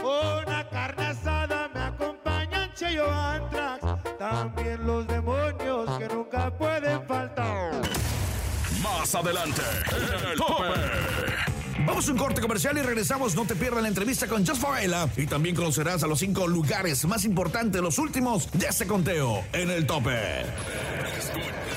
Una 0.00 0.68
carne 0.70 1.06
asada 1.06 1.68
me 1.74 1.80
acompañan 1.80 2.72
Cheyo 2.72 3.10
Antrax. 3.10 3.84
También 4.16 4.86
los 4.86 5.08
demonios 5.08 5.90
que 5.98 6.07
Más 9.08 9.24
adelante, 9.24 9.62
en 9.90 10.28
el 10.32 10.36
tope. 10.36 10.64
Vamos 11.86 12.06
a 12.06 12.12
un 12.12 12.18
corte 12.18 12.42
comercial 12.42 12.76
y 12.76 12.82
regresamos. 12.82 13.34
No 13.34 13.46
te 13.46 13.56
pierdas 13.56 13.80
la 13.80 13.88
entrevista 13.88 14.26
con 14.26 14.46
Just 14.46 14.60
Favela. 14.60 15.08
Y 15.16 15.24
también 15.24 15.56
conocerás 15.56 16.02
a 16.02 16.06
los 16.06 16.18
cinco 16.18 16.46
lugares 16.46 17.06
más 17.06 17.24
importantes, 17.24 17.80
los 17.80 17.98
últimos 17.98 18.52
de 18.52 18.66
este 18.66 18.86
conteo 18.86 19.42
en 19.54 19.70
el 19.70 19.86
tope. 19.86 20.42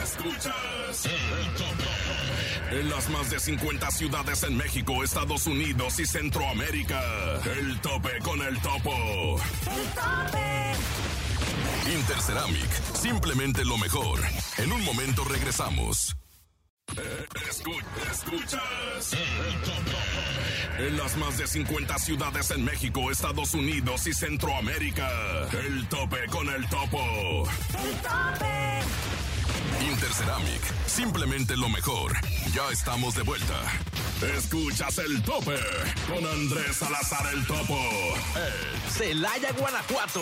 Escuchas 0.04 1.06
el 1.06 1.54
tope. 1.54 2.82
En 2.82 2.90
las 2.90 3.10
más 3.10 3.30
de 3.30 3.40
50 3.40 3.92
ciudades 3.92 4.44
en 4.44 4.58
México, 4.58 5.02
Estados 5.02 5.48
Unidos 5.48 6.02
y 6.02 6.06
Centroamérica. 6.06 7.02
El 7.58 7.80
tope 7.80 8.10
con 8.26 8.42
el 8.42 8.60
topo. 8.60 9.40
El 9.72 9.88
tope. 9.94 10.74
Interceramic, 11.96 12.94
simplemente 12.94 13.64
lo 13.64 13.78
mejor. 13.78 14.20
En 14.58 14.74
un 14.74 14.84
momento 14.84 15.24
regresamos. 15.24 16.18
Escu- 16.96 17.82
escuchas 18.12 19.14
el 19.14 19.62
tope. 19.62 20.88
En 20.88 20.98
las 20.98 21.16
más 21.18 21.38
de 21.38 21.48
50 21.48 21.98
ciudades 22.00 22.52
en 22.52 22.66
México, 22.66 23.10
Estados 23.12 23.54
Unidos 23.54 24.08
y 24.08 24.14
Centroamérica. 24.14 25.10
El 25.54 25.88
tope 25.88 26.26
con 26.28 26.50
el 26.50 26.68
topo. 26.70 27.48
El 27.70 27.96
tope. 28.02 28.82
Interceramic, 29.90 30.62
simplemente 30.88 31.56
lo 31.58 31.70
mejor. 31.70 32.14
Ya 32.54 32.70
estamos 32.72 33.16
de 33.16 33.24
vuelta. 33.24 33.56
Escuchas 34.38 34.98
el 35.00 35.22
tope 35.24 35.56
con 36.08 36.26
Andrés 36.26 36.76
Salazar 36.78 37.34
el 37.34 37.44
Topo. 37.48 37.76
Eh, 37.76 38.90
Celaya, 38.92 39.52
Guanajuato. 39.54 40.22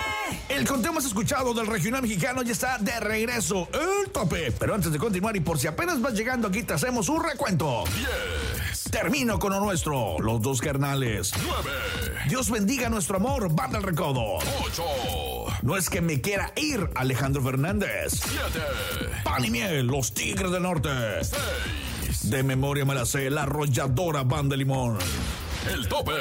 El 0.49 0.67
conteo 0.67 0.93
más 0.93 1.05
escuchado 1.05 1.53
del 1.53 1.67
regional 1.67 2.01
mexicano 2.01 2.41
ya 2.41 2.51
está 2.51 2.77
de 2.77 2.99
regreso. 2.99 3.67
El 3.73 4.11
tope. 4.11 4.51
Pero 4.51 4.75
antes 4.75 4.91
de 4.91 4.99
continuar 4.99 5.35
y 5.35 5.39
por 5.39 5.57
si 5.59 5.67
apenas 5.67 6.01
vas 6.01 6.13
llegando 6.13 6.47
aquí, 6.47 6.63
te 6.63 6.73
hacemos 6.73 7.09
un 7.09 7.23
recuento. 7.23 7.83
10, 7.95 8.83
Termino 8.91 9.39
con 9.39 9.53
lo 9.53 9.59
nuestro, 9.61 10.19
los 10.19 10.41
dos 10.41 10.59
carnales. 10.59 11.31
9, 11.41 11.69
Dios 12.27 12.49
bendiga 12.51 12.89
nuestro 12.89 13.17
amor, 13.17 13.53
banda 13.53 13.77
el 13.77 13.83
recodo. 13.83 14.37
8, 14.65 14.83
No 15.61 15.77
es 15.77 15.89
que 15.89 16.01
me 16.01 16.19
quiera 16.19 16.51
ir, 16.57 16.89
Alejandro 16.95 17.41
Fernández. 17.41 18.11
7, 18.11 18.59
Pan 19.23 19.45
y 19.45 19.49
miel, 19.49 19.87
los 19.87 20.13
tigres 20.13 20.51
del 20.51 20.63
norte. 20.63 20.89
6, 21.21 22.29
De 22.29 22.43
memoria 22.43 22.83
me 22.85 22.93
la 22.95 23.05
sé, 23.05 23.29
la 23.29 23.43
arrolladora 23.43 24.23
banda 24.23 24.55
limón. 24.57 24.97
el 25.73 25.87
tope. 25.87 26.11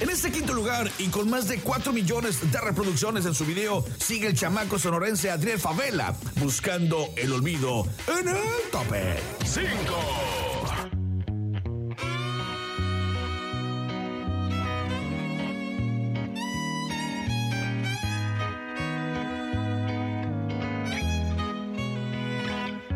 En 0.00 0.08
este 0.08 0.32
quinto 0.32 0.54
lugar 0.54 0.90
y 0.98 1.08
con 1.08 1.28
más 1.28 1.46
de 1.46 1.60
4 1.60 1.92
millones 1.92 2.50
de 2.50 2.58
reproducciones 2.58 3.26
en 3.26 3.34
su 3.34 3.44
video, 3.44 3.84
sigue 3.98 4.28
el 4.28 4.34
chamaco 4.34 4.78
sonorense 4.78 5.30
Adriel 5.30 5.58
Favela, 5.58 6.16
buscando 6.36 7.10
el 7.16 7.30
olvido 7.34 7.86
en 8.18 8.28
el 8.28 8.36
tope. 8.72 9.18
5, 9.44 9.68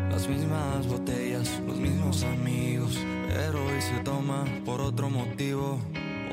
Las 0.09 0.27
mismas 0.27 0.87
botellas, 0.87 1.61
los 1.67 1.77
mismos 1.77 2.23
amigos. 2.23 2.97
Pero 3.27 3.63
hoy 3.63 3.79
se 3.79 3.99
toma 4.03 4.43
por 4.65 4.81
otro 4.81 5.07
motivo. 5.11 5.79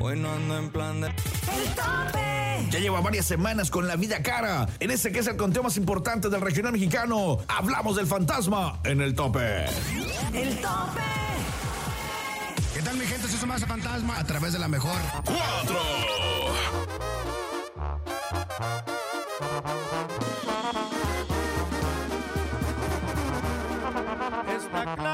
Hoy 0.01 0.19
no 0.19 0.31
ando 0.31 0.57
en 0.57 0.69
plan 0.69 1.01
de. 1.01 1.07
El 1.07 1.75
tope. 1.75 2.67
Ya 2.69 2.79
lleva 2.79 3.01
varias 3.01 3.25
semanas 3.25 3.69
con 3.69 3.87
la 3.87 3.95
vida 3.95 4.21
cara. 4.21 4.67
En 4.79 4.91
ese 4.91 5.11
que 5.11 5.19
es 5.19 5.27
el 5.27 5.37
conteo 5.37 5.63
más 5.63 5.77
importante 5.77 6.29
del 6.29 6.41
regional 6.41 6.73
mexicano, 6.73 7.37
hablamos 7.47 7.95
del 7.95 8.07
fantasma 8.07 8.79
en 8.83 9.01
el 9.01 9.13
tope. 9.13 9.65
El 10.33 10.55
tope. 10.57 11.01
tal 12.83 12.97
mi 12.97 13.05
gente? 13.05 13.27
Soy 13.27 13.39
su 13.39 13.47
masa 13.47 13.67
fantasma 13.67 14.17
a 14.17 14.23
través 14.23 14.53
de 14.53 14.59
la 14.59 14.67
mejor. 14.67 14.97
¡Cuatro! 15.23 15.79
Está 24.55 24.95
claro, 24.95 25.12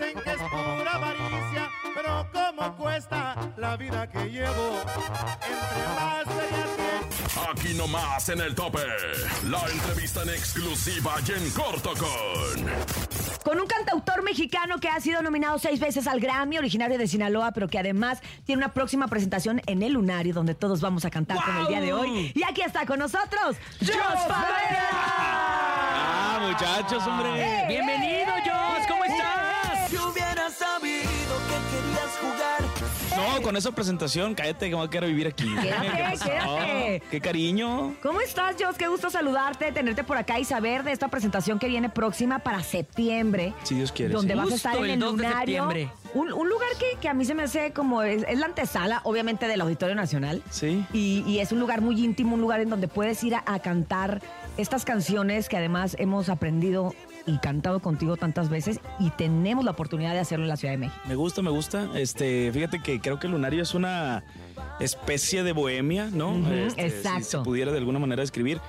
dicen 0.00 0.22
que 0.22 0.30
es 0.30 0.38
pura 0.38 0.94
avaricia, 0.94 1.70
pero 1.94 2.26
cómo 2.32 2.76
cuesta 2.76 3.36
la 3.56 3.76
vida 3.76 4.08
que 4.08 4.30
llevo. 4.30 4.80
Entre 5.42 5.88
más 5.94 6.26
bellas 6.26 6.70
Aquí 7.50 7.74
nomás 7.74 8.28
en 8.28 8.40
el 8.40 8.54
tope. 8.54 8.80
La 9.48 9.60
entrevista 9.72 10.22
en 10.22 10.30
exclusiva 10.30 11.14
y 11.26 11.32
en 11.32 11.50
corto 11.50 11.90
con. 11.94 12.66
Con 13.44 13.60
un 13.60 13.66
cantautor 13.66 14.22
mexicano 14.22 14.78
que 14.78 14.88
ha 14.88 15.00
sido 15.00 15.22
nominado 15.22 15.58
seis 15.58 15.80
veces 15.80 16.06
al 16.06 16.20
Grammy, 16.20 16.58
originario 16.58 16.98
de 16.98 17.06
Sinaloa, 17.08 17.52
pero 17.52 17.68
que 17.68 17.78
además 17.78 18.20
tiene 18.44 18.62
una 18.62 18.72
próxima 18.72 19.08
presentación 19.08 19.62
en 19.66 19.82
el 19.82 19.92
Lunario, 19.92 20.34
donde 20.34 20.54
todos 20.54 20.80
vamos 20.80 21.04
a 21.04 21.10
cantar 21.10 21.38
con 21.42 21.56
el 21.56 21.66
día 21.68 21.80
de 21.80 21.92
hoy. 21.92 22.32
Y 22.34 22.42
aquí 22.42 22.62
está 22.62 22.84
con 22.84 22.98
nosotros, 22.98 23.56
Jos 23.80 24.26
Favela. 24.26 24.88
Ah, 24.92 26.38
muchachos, 26.48 27.06
hombre. 27.06 27.30
¡Eh, 27.40 27.64
Bienvenido, 27.68 28.09
Jos, 28.09 28.09
con 33.50 33.56
esa 33.56 33.72
presentación, 33.72 34.36
cállate 34.36 34.66
que 34.66 34.70
me 34.70 34.76
voy 34.76 34.86
a 34.86 34.90
quedar 34.90 35.02
a 35.02 35.06
vivir 35.08 35.26
aquí. 35.26 35.52
Quédate, 35.60 35.88
¿Qué 35.90 36.24
quédate. 36.24 37.02
Qué 37.10 37.20
cariño. 37.20 37.96
¿Cómo 38.00 38.20
estás, 38.20 38.54
Jos? 38.62 38.76
Qué 38.76 38.86
gusto 38.86 39.10
saludarte, 39.10 39.72
tenerte 39.72 40.04
por 40.04 40.16
acá 40.16 40.38
y 40.38 40.44
saber 40.44 40.84
de 40.84 40.92
esta 40.92 41.08
presentación 41.08 41.58
que 41.58 41.66
viene 41.66 41.88
próxima 41.88 42.38
para 42.38 42.62
septiembre. 42.62 43.52
Si 43.64 43.74
Dios 43.74 43.90
quiere. 43.90 44.14
donde 44.14 44.34
sí. 44.34 44.38
vas 44.38 44.52
a 44.52 44.54
estar 44.54 44.76
en 44.76 44.90
el, 44.90 45.00
lunario. 45.00 45.68
Un, 46.14 46.32
un 46.32 46.48
lugar 46.48 46.68
que, 46.78 47.00
que 47.00 47.08
a 47.08 47.14
mí 47.14 47.24
se 47.24 47.34
me 47.34 47.42
hace 47.42 47.72
como 47.72 48.02
es, 48.02 48.24
es 48.28 48.38
la 48.38 48.46
antesala, 48.46 49.00
obviamente, 49.02 49.48
del 49.48 49.60
Auditorio 49.62 49.96
Nacional. 49.96 50.44
Sí. 50.50 50.86
Y, 50.92 51.24
y 51.26 51.40
es 51.40 51.50
un 51.50 51.58
lugar 51.58 51.80
muy 51.80 52.00
íntimo, 52.00 52.36
un 52.36 52.40
lugar 52.40 52.60
en 52.60 52.70
donde 52.70 52.86
puedes 52.86 53.20
ir 53.24 53.34
a, 53.34 53.42
a 53.46 53.58
cantar 53.58 54.22
estas 54.58 54.84
canciones 54.84 55.48
que 55.48 55.56
además 55.56 55.96
hemos 55.98 56.28
aprendido 56.28 56.94
y 57.26 57.38
cantado 57.38 57.80
contigo 57.80 58.16
tantas 58.16 58.48
veces 58.48 58.80
y 58.98 59.10
tenemos 59.10 59.64
la 59.64 59.72
oportunidad 59.72 60.12
de 60.12 60.20
hacerlo 60.20 60.44
en 60.44 60.48
la 60.48 60.56
Ciudad 60.56 60.74
de 60.74 60.78
México. 60.78 61.00
Me 61.06 61.14
gusta, 61.14 61.42
me 61.42 61.50
gusta. 61.50 61.88
Este, 61.94 62.50
fíjate 62.52 62.82
que 62.82 63.00
creo 63.00 63.18
que 63.18 63.26
el 63.26 63.32
Lunario 63.32 63.62
es 63.62 63.74
una 63.74 64.24
especie 64.80 65.42
de 65.42 65.52
bohemia, 65.52 66.10
¿no? 66.12 66.36
Este, 66.52 66.86
exacto. 66.86 67.24
Si 67.24 67.30
se 67.30 67.38
pudiera 67.38 67.72
de 67.72 67.78
alguna 67.78 67.98
manera 67.98 68.22
describir. 68.22 68.60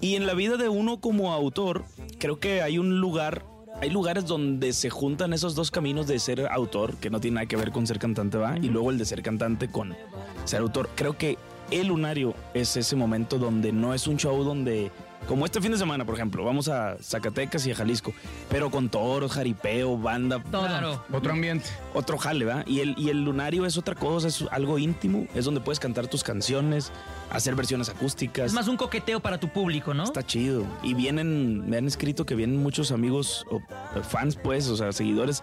Y 0.00 0.16
en 0.16 0.26
la 0.26 0.34
vida 0.34 0.56
de 0.56 0.68
uno 0.68 1.00
como 1.00 1.32
autor, 1.32 1.84
creo 2.18 2.38
que 2.38 2.62
hay 2.62 2.78
un 2.78 3.00
lugar, 3.00 3.46
hay 3.80 3.90
lugares 3.90 4.26
donde 4.26 4.72
se 4.72 4.90
juntan 4.90 5.32
esos 5.32 5.54
dos 5.54 5.70
caminos 5.70 6.06
de 6.06 6.18
ser 6.18 6.46
autor, 6.48 6.96
que 6.96 7.10
no 7.10 7.20
tiene 7.20 7.36
nada 7.36 7.46
que 7.46 7.56
ver 7.56 7.70
con 7.70 7.86
ser 7.86 7.98
cantante, 7.98 8.36
va, 8.36 8.58
y 8.58 8.68
luego 8.68 8.90
el 8.90 8.98
de 8.98 9.04
ser 9.04 9.22
cantante 9.22 9.68
con 9.68 9.96
ser 10.44 10.60
autor. 10.60 10.90
Creo 10.94 11.16
que 11.16 11.38
el 11.70 11.88
Lunario 11.88 12.34
es 12.52 12.76
ese 12.76 12.96
momento 12.96 13.38
donde 13.38 13.72
no 13.72 13.94
es 13.94 14.06
un 14.06 14.18
show 14.18 14.44
donde 14.44 14.90
como 15.28 15.44
este 15.46 15.60
fin 15.60 15.72
de 15.72 15.78
semana, 15.78 16.04
por 16.04 16.14
ejemplo, 16.14 16.44
vamos 16.44 16.68
a 16.68 16.96
Zacatecas 17.02 17.66
y 17.66 17.72
a 17.72 17.74
Jalisco, 17.74 18.12
pero 18.48 18.70
con 18.70 18.88
toros, 18.88 19.32
jaripeo, 19.32 19.96
banda. 19.96 20.42
Todo. 20.50 20.66
Claro. 20.66 21.04
Otro 21.12 21.32
ambiente. 21.32 21.66
Otro 21.94 22.18
jale, 22.18 22.44
¿verdad? 22.44 22.64
Y 22.66 22.80
el, 22.80 22.94
y 22.98 23.08
el 23.08 23.24
lunario 23.24 23.66
es 23.66 23.78
otra 23.78 23.94
cosa, 23.94 24.28
es 24.28 24.44
algo 24.50 24.78
íntimo, 24.78 25.26
es 25.34 25.44
donde 25.44 25.60
puedes 25.60 25.80
cantar 25.80 26.06
tus 26.08 26.22
canciones, 26.22 26.92
hacer 27.30 27.54
versiones 27.54 27.88
acústicas. 27.88 28.46
Es 28.46 28.52
más 28.52 28.68
un 28.68 28.76
coqueteo 28.76 29.20
para 29.20 29.38
tu 29.38 29.48
público, 29.48 29.94
¿no? 29.94 30.04
Está 30.04 30.24
chido. 30.24 30.64
Y 30.82 30.94
vienen, 30.94 31.68
me 31.68 31.76
han 31.76 31.86
escrito 31.86 32.26
que 32.26 32.34
vienen 32.34 32.62
muchos 32.62 32.92
amigos 32.92 33.46
o 33.50 33.60
fans, 34.02 34.36
pues, 34.36 34.68
o 34.68 34.76
sea, 34.76 34.92
seguidores 34.92 35.42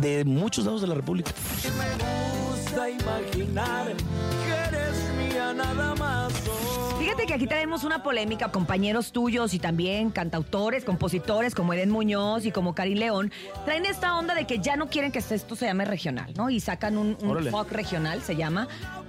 de 0.00 0.24
muchos 0.24 0.64
lados 0.66 0.80
de 0.80 0.86
la 0.86 0.94
República. 0.94 1.32
Me 1.78 2.54
gusta 2.54 2.90
imaginar 2.90 3.94
que 3.96 4.76
eres 4.76 4.96
mía 5.18 5.54
nada 5.54 5.94
más. 5.94 6.32
oh. 6.48 6.65
Fíjate 7.06 7.26
que 7.26 7.34
aquí 7.34 7.46
tenemos 7.46 7.84
una 7.84 8.02
polémica, 8.02 8.50
compañeros 8.50 9.12
tuyos 9.12 9.54
y 9.54 9.60
también 9.60 10.10
cantautores, 10.10 10.84
compositores 10.84 11.54
como 11.54 11.72
Eden 11.72 11.88
Muñoz 11.88 12.44
y 12.46 12.50
como 12.50 12.74
Karin 12.74 12.98
León, 12.98 13.30
traen 13.64 13.86
esta 13.86 14.18
onda 14.18 14.34
de 14.34 14.44
que 14.44 14.58
ya 14.58 14.74
no 14.74 14.88
quieren 14.88 15.12
que 15.12 15.20
esto 15.20 15.54
se 15.54 15.66
llame 15.66 15.84
regional, 15.84 16.34
¿no? 16.36 16.50
Y 16.50 16.58
sacan 16.58 16.98
un, 16.98 17.16
un 17.22 17.46
folk 17.46 17.70
regional, 17.70 18.22
se 18.22 18.34
llama, 18.34 18.66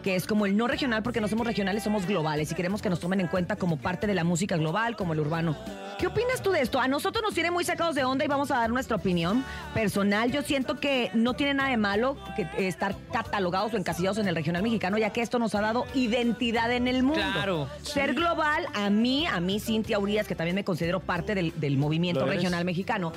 que 0.08 0.16
es 0.16 0.26
como 0.26 0.46
el 0.46 0.56
no 0.56 0.68
regional 0.68 1.04
porque 1.04 1.20
no 1.20 1.28
somos 1.28 1.46
regionales, 1.46 1.84
somos 1.84 2.06
globales 2.06 2.50
y 2.50 2.56
queremos 2.56 2.82
que 2.82 2.90
nos 2.90 3.02
tomen 3.02 3.20
en 3.20 3.28
cuenta 3.28 3.58
como 3.58 3.76
parte 3.76 4.08
de 4.08 4.16
la 4.16 4.24
música 4.24 4.56
global, 4.56 4.96
como 4.96 5.12
el 5.12 5.20
urbano. 5.20 5.58
¿Qué 6.00 6.08
opinas 6.08 6.42
tú 6.42 6.52
de 6.52 6.62
esto? 6.62 6.80
A 6.80 6.88
nosotros 6.88 7.22
nos 7.22 7.34
tiene 7.34 7.52
muy 7.52 7.66
sacados 7.66 7.94
de 7.94 8.06
onda 8.06 8.24
y 8.24 8.30
vamos 8.30 8.50
a 8.50 8.56
dar 8.56 8.70
nuestra 8.70 8.96
opinión 8.96 9.44
personal. 9.74 10.32
Yo 10.32 10.44
siento 10.44 10.80
que 10.80 11.12
no 11.14 11.34
tiene 11.34 11.56
nada 11.56 11.72
de 11.72 11.76
malo 11.76 12.16
que 12.38 12.48
estar 12.70 12.96
catalogados 13.12 13.74
o 13.74 13.78
encasillados 13.78 14.18
en 14.20 14.30
el 14.30 14.36
regional 14.36 14.64
mexicano, 14.64 14.98
ya 14.98 15.10
que 15.10 15.22
esto 15.22 15.40
nos 15.40 15.56
ha 15.56 15.60
dado 15.60 15.86
identidad 15.94 16.72
en 16.72 16.88
el 16.88 17.04
mundo. 17.04 17.22
Claro. 17.34 17.68
Ser 17.82 18.14
global, 18.14 18.66
a 18.76 18.90
mí, 18.90 19.28
a 19.28 19.42
mí, 19.42 19.60
Cintia 19.60 20.00
Urias, 20.00 20.26
que 20.26 20.36
también 20.36 20.56
me 20.56 20.64
considero 20.64 21.02
parte 21.02 21.36
del, 21.36 21.52
del 21.60 21.76
movimiento 21.76 22.26
regional 22.26 22.64
mexicano, 22.64 23.12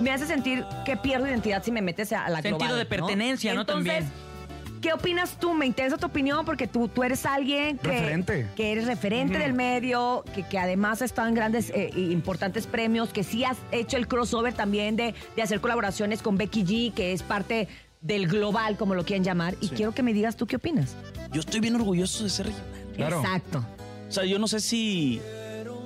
me 0.00 0.10
hace 0.10 0.24
sentir 0.24 0.64
que 0.86 0.96
pierdo 0.96 1.26
identidad 1.26 1.62
si 1.62 1.72
me 1.72 1.82
metes 1.82 2.10
a 2.14 2.26
la 2.30 2.40
Sentido 2.40 2.56
global, 2.56 2.78
de 2.78 2.86
pertenencia, 2.86 3.52
¿no? 3.52 3.60
Entonces, 3.60 4.04
También. 4.04 4.31
¿Qué 4.82 4.92
opinas 4.92 5.38
tú? 5.38 5.54
Me 5.54 5.64
interesa 5.64 5.96
tu 5.96 6.06
opinión 6.06 6.44
porque 6.44 6.66
tú, 6.66 6.88
tú 6.88 7.02
eres 7.04 7.24
alguien 7.24 7.78
que, 7.78 7.88
Referente. 7.88 8.48
que 8.56 8.72
eres 8.72 8.86
referente 8.86 9.38
del 9.38 9.52
medio, 9.54 10.24
que, 10.34 10.42
que 10.42 10.58
además 10.58 11.00
está 11.02 11.26
en 11.28 11.34
grandes 11.34 11.70
e 11.70 11.90
importantes 11.96 12.66
premios, 12.66 13.10
que 13.10 13.22
sí 13.22 13.44
has 13.44 13.56
hecho 13.70 13.96
el 13.96 14.08
crossover 14.08 14.52
también 14.54 14.96
de, 14.96 15.14
de 15.36 15.42
hacer 15.42 15.60
colaboraciones 15.60 16.20
con 16.20 16.36
Becky 16.36 16.64
G, 16.64 16.92
que 16.92 17.12
es 17.12 17.22
parte 17.22 17.68
del 18.00 18.26
global, 18.26 18.76
como 18.76 18.94
lo 18.96 19.04
quieran 19.04 19.22
llamar. 19.24 19.54
Y 19.60 19.68
Sí. 19.68 19.74
quiero 19.76 19.92
que 19.94 20.02
me 20.02 20.12
digas 20.12 20.36
tú 20.36 20.46
qué 20.48 20.56
opinas. 20.56 20.96
Yo 21.32 21.40
estoy 21.40 21.60
bien 21.60 21.76
orgulloso 21.76 22.24
de 22.24 22.30
ser 22.30 22.46
regional. 22.96 23.24
Exacto. 23.24 23.64
O 24.08 24.12
sea, 24.12 24.24
yo 24.24 24.40
no 24.40 24.48
sé 24.48 24.58
si, 24.60 25.20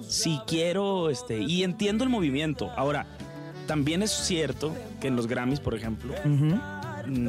si 0.08 0.40
quiero, 0.46 1.10
este, 1.10 1.38
y 1.42 1.62
entiendo 1.64 2.02
el 2.02 2.08
movimiento. 2.10 2.70
Ahora, 2.76 3.06
también 3.66 4.02
es 4.02 4.10
cierto 4.10 4.74
que 5.02 5.08
en 5.08 5.16
los 5.16 5.26
Grammys, 5.26 5.60
por 5.60 5.74
ejemplo, 5.74 6.14
mm, 6.24 6.54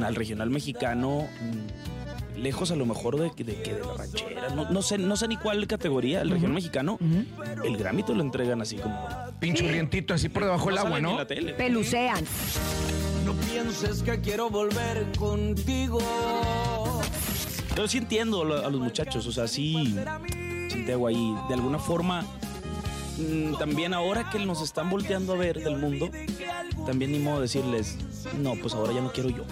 al 0.04 0.14
regional 0.14 0.50
mexicano, 0.50 1.28
mm, 1.40 2.38
lejos 2.40 2.70
a 2.70 2.76
lo 2.76 2.86
mejor 2.86 3.18
de, 3.18 3.30
que- 3.32 3.44
de 3.44 3.60
que 3.62 3.74
de 3.74 3.80
la 3.84 3.94
ranchera, 3.94 4.48
no, 4.54 4.70
no 4.70 4.82
sé, 4.82 4.96
no 4.98 5.16
sé 5.16 5.26
ni 5.28 5.36
cuál 5.36 5.66
categoría, 5.66 6.20
el 6.22 6.30
regional 6.30 6.54
mexicano, 6.54 6.98
el 7.64 7.76
Grammy 7.76 8.02
te 8.04 8.14
lo 8.14 8.22
entregan 8.22 8.60
así 8.62 8.76
como... 8.76 9.08
Pinche 9.40 9.66
brientito, 9.66 10.14
así 10.14 10.28
por 10.28 10.44
debajo 10.44 10.66
del 10.68 10.78
agua, 10.78 11.00
¿no? 11.00 11.16
la 11.16 11.26
tele. 11.26 11.52
Pelucean. 11.54 12.24
No 13.24 13.32
pienses 13.34 14.02
que 14.02 14.20
quiero 14.20 14.50
volver 14.50 15.06
contigo. 15.18 15.98
Yo 17.76 17.86
sí 17.88 17.98
entiendo 17.98 18.42
a 18.42 18.44
lo- 18.44 18.66
a 18.66 18.70
los 18.70 18.80
muchachos, 18.80 19.26
o 19.26 19.32
sea, 19.32 19.46
sí, 19.46 19.94
sí 20.70 20.84
te 20.84 20.92
hago 20.92 21.06
ahí. 21.06 21.34
De 21.48 21.54
alguna 21.54 21.78
forma, 21.78 22.22
mm, 23.18 23.54
también 23.58 23.94
ahora 23.94 24.30
que 24.30 24.38
nos 24.44 24.62
están 24.62 24.90
volteando 24.90 25.34
a 25.34 25.36
ver 25.36 25.62
del 25.62 25.76
mundo, 25.76 26.08
también 26.86 27.12
ni 27.12 27.18
modo 27.20 27.36
de 27.36 27.42
decirles, 27.42 27.96
no, 28.38 28.54
pues 28.56 28.74
ahora 28.74 28.92
ya 28.92 29.00
no 29.00 29.12
quiero 29.12 29.30
yo. 29.30 29.44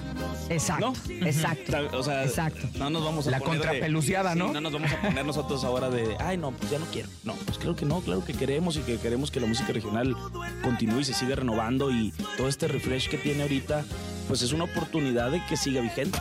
Exacto, 0.48 0.92
exacto. 1.08 1.76
O 1.98 2.02
sea, 2.02 2.24
Exacto. 2.24 2.66
no 2.78 2.90
nos 2.90 3.04
vamos 3.04 3.26
a 3.26 3.30
La 3.30 3.38
poner 3.38 3.60
de- 3.60 3.66
contrapeluciada, 3.66 4.32
Sí, 4.32 4.38
¿no? 4.38 4.52
No 4.52 4.60
nos 4.60 4.72
vamos 4.72 4.92
a 4.92 5.00
poner 5.00 5.24
nosotros 5.24 5.64
ahora 5.64 5.90
de, 5.90 6.16
ay, 6.20 6.36
no, 6.36 6.52
pues 6.52 6.70
ya 6.70 6.78
no 6.78 6.86
quiero. 6.86 7.08
No, 7.24 7.34
pues 7.44 7.58
claro 7.58 7.76
que 7.76 7.84
no, 7.86 8.00
claro 8.00 8.24
que 8.24 8.32
queremos 8.34 8.76
y 8.76 8.80
que 8.80 8.98
queremos 8.98 9.30
que 9.30 9.40
la 9.40 9.46
música 9.46 9.72
regional 9.72 10.16
continúe 10.62 11.00
y 11.00 11.04
se 11.04 11.14
siga 11.14 11.36
renovando 11.36 11.90
y 11.90 12.12
todo 12.36 12.48
este 12.48 12.68
refresh 12.68 13.08
que 13.08 13.18
tiene 13.18 13.42
ahorita, 13.42 13.84
pues 14.28 14.42
es 14.42 14.52
una 14.52 14.64
oportunidad 14.64 15.30
de 15.30 15.44
que 15.46 15.56
siga 15.56 15.80
vigente. 15.80 16.18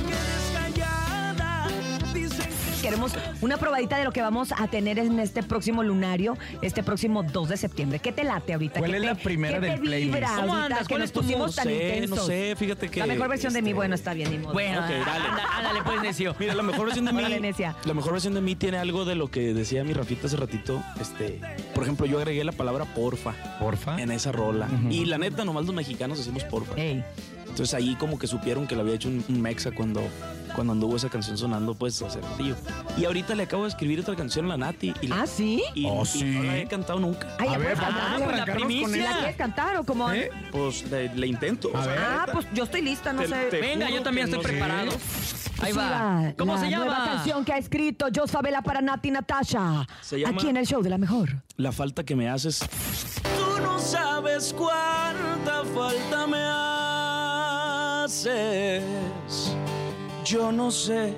No 0.00 0.07
Queremos 2.82 3.12
una 3.40 3.56
probadita 3.56 3.98
de 3.98 4.04
lo 4.04 4.12
que 4.12 4.22
vamos 4.22 4.52
a 4.56 4.68
tener 4.68 4.98
en 4.98 5.18
este 5.18 5.42
próximo 5.42 5.82
lunario, 5.82 6.36
este 6.62 6.82
próximo 6.82 7.22
2 7.22 7.48
de 7.48 7.56
septiembre. 7.56 7.98
¿Qué 7.98 8.12
te 8.12 8.24
late 8.24 8.52
ahorita? 8.52 8.78
¿Cuál 8.78 8.90
¿Qué 8.92 8.96
es 8.98 9.02
te- 9.02 9.06
la 9.08 9.14
primera 9.16 9.60
del 9.60 9.80
playlist? 9.80 10.14
vibra 10.14 10.28
¿Cómo 10.28 10.40
ahorita 10.54 10.64
andas? 10.64 10.88
¿Cuál 10.88 11.00
nos 11.00 11.08
es 11.08 11.12
tu 11.12 11.22
No 11.22 11.48
sé, 11.48 12.06
no 12.08 12.16
sé, 12.16 12.54
fíjate 12.56 12.88
que, 12.88 13.00
La 13.00 13.06
mejor 13.06 13.28
versión 13.28 13.52
de 13.52 13.62
mí, 13.62 13.70
este- 13.70 13.74
bueno, 13.76 13.94
está 13.94 14.14
bien, 14.14 14.30
ni 14.30 14.38
modo. 14.38 14.52
Bueno, 14.52 14.78
Ok, 14.80 14.86
dale. 14.88 15.24
ándale 15.56 15.82
pues, 15.84 16.02
necio. 16.02 16.34
Mira, 16.38 16.54
la 16.54 16.62
mejor 16.62 16.86
versión 16.86 17.04
de 17.04 17.12
mí. 17.12 17.22
La 17.84 17.94
mejor 17.94 18.12
versión 18.12 18.34
de 18.34 18.40
mí 18.40 18.54
tiene 18.54 18.78
algo 18.78 19.04
de 19.04 19.14
lo 19.16 19.30
que 19.30 19.52
decía 19.54 19.82
mi 19.84 19.92
Rafita 19.92 20.26
hace 20.28 20.36
ratito. 20.36 20.82
Este, 21.00 21.40
por 21.74 21.82
ejemplo, 21.82 22.06
yo 22.06 22.18
agregué 22.18 22.44
la 22.44 22.52
palabra 22.52 22.84
porfa 22.84 23.34
Porfa. 23.58 24.00
en 24.00 24.10
esa 24.12 24.30
rola. 24.32 24.68
Y 24.90 25.04
la 25.06 25.18
neta, 25.18 25.44
nomás 25.44 25.66
los 25.66 25.74
mexicanos 25.74 26.18
decimos 26.18 26.44
porfa. 26.44 26.74
Ey. 26.76 27.04
Entonces 27.48 27.74
ahí 27.74 27.96
como 27.96 28.18
que 28.18 28.26
supieron 28.26 28.66
que 28.66 28.76
le 28.76 28.82
había 28.82 28.94
hecho 28.94 29.08
un, 29.08 29.24
un 29.28 29.40
mexa 29.40 29.72
cuando, 29.72 30.00
cuando 30.58 30.72
anduvo 30.72 30.96
esa 30.96 31.08
canción 31.08 31.38
sonando, 31.38 31.72
pues 31.76 32.02
hace 32.02 32.20
ratillo. 32.20 32.56
Y 32.96 33.04
ahorita 33.04 33.36
le 33.36 33.44
acabo 33.44 33.62
de 33.62 33.68
escribir 33.68 34.00
otra 34.00 34.16
canción 34.16 34.46
a 34.46 34.48
la 34.48 34.56
Nati. 34.56 34.92
Y 35.00 35.06
la- 35.06 35.22
¿Ah, 35.22 35.26
sí? 35.28 35.62
y, 35.72 35.86
Oh, 35.86 36.02
y 36.02 36.06
sí. 36.06 36.24
no 36.24 36.42
la 36.42 36.58
he 36.58 36.66
cantado 36.66 36.98
nunca. 36.98 37.28
Ay, 37.38 37.46
A 37.46 37.52
¿ya 37.52 37.58
ver, 37.58 37.76
vamos 37.76 37.94
a 37.94 38.00
Pues 38.00 38.18
la 38.18 38.26
arrancarnos 38.26 38.56
con 38.56 38.66
primicia. 38.66 39.10
¿La 39.12 39.16
quieres 39.18 39.36
cantar 39.36 39.76
o 39.76 39.84
cómo? 39.84 40.10
¿Eh? 40.10 40.30
Pues 40.50 40.90
le, 40.90 41.14
le 41.14 41.26
intento. 41.28 41.70
A 41.76 41.84
sea, 41.84 41.92
ver. 41.92 42.00
Ah, 42.04 42.26
pues 42.32 42.46
yo 42.52 42.64
estoy 42.64 42.82
lista, 42.82 43.12
no 43.12 43.22
Te- 43.22 43.28
sé. 43.28 43.44
te 43.52 43.60
Venga, 43.60 43.88
yo 43.88 44.02
también 44.02 44.24
estoy 44.26 44.38
no 44.42 44.48
sé. 44.48 44.48
preparado. 44.48 44.90
Ahí 45.62 45.72
va. 45.74 46.32
¿Cómo 46.36 46.54
la 46.54 46.60
se 46.60 46.70
llama? 46.70 46.84
nueva 46.86 47.04
canción 47.04 47.44
que 47.44 47.52
ha 47.52 47.58
escrito 47.58 48.06
Jos 48.12 48.28
Favela 48.28 48.60
para 48.62 48.80
Nati 48.80 49.12
Natasha. 49.12 49.86
Se 50.00 50.18
llama- 50.18 50.32
Aquí 50.36 50.48
en 50.48 50.56
el 50.56 50.66
show 50.66 50.82
de 50.82 50.90
la 50.90 50.98
mejor. 50.98 51.36
La 51.56 51.70
falta 51.70 52.02
que 52.02 52.16
me 52.16 52.28
haces. 52.28 52.58
Tú 52.58 53.62
no 53.62 53.78
sabes 53.78 54.52
cuánta 54.58 55.62
falta 55.72 56.26
me 56.26 56.42
haces. 58.04 58.82
Yo 60.30 60.52
no 60.52 60.70
sé 60.70 61.14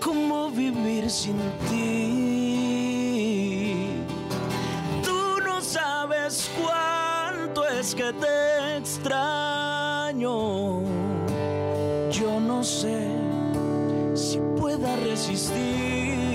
cómo 0.00 0.50
vivir 0.50 1.10
sin 1.10 1.36
ti. 1.68 2.44
Tú 5.02 5.40
no 5.44 5.60
sabes 5.60 6.48
cuánto 6.56 7.66
es 7.66 7.96
que 7.96 8.12
te 8.12 8.76
extraño. 8.76 10.28
Yo 12.12 12.38
no 12.38 12.62
sé 12.62 13.04
si 14.14 14.38
pueda 14.56 14.94
resistir. 14.94 16.27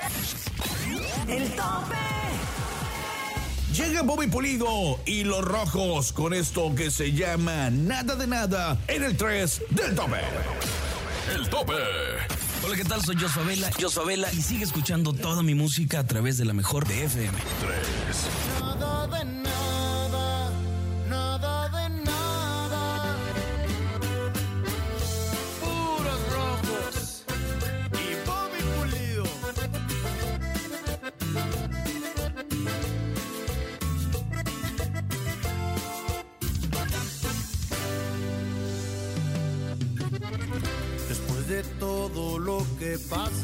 El 1.29 1.49
tope. 1.51 2.16
Llega 3.77 4.01
Bobby 4.01 4.27
Pulido 4.27 4.99
y 5.05 5.25
los 5.25 5.45
rojos 5.45 6.11
con 6.13 6.33
esto 6.33 6.75
que 6.75 6.91
se 6.91 7.13
llama 7.13 7.69
Nada 7.69 8.17
de 8.17 8.27
Nada 8.27 8.79
en 8.89 9.05
el 9.05 9.19
3 9.19 9.65
del 9.69 9.95
tope. 9.95 10.17
El 11.35 11.47
tope. 11.51 11.75
Hola, 12.65 12.75
¿qué 12.75 12.85
tal? 12.85 13.05
Soy 13.05 13.17
Jos 13.21 13.33
Favela. 13.33 13.71
Jos 13.79 13.93
Favela. 13.93 14.33
Y 14.33 14.41
sigue 14.41 14.65
escuchando 14.65 15.13
toda 15.13 15.43
mi 15.43 15.55
música 15.55 15.99
a 15.99 16.07
través 16.07 16.39
de 16.39 16.47
la 16.47 16.55
mejor 16.55 16.89
de 16.89 17.05
FM. 17.05 17.39
3. 17.61 18.76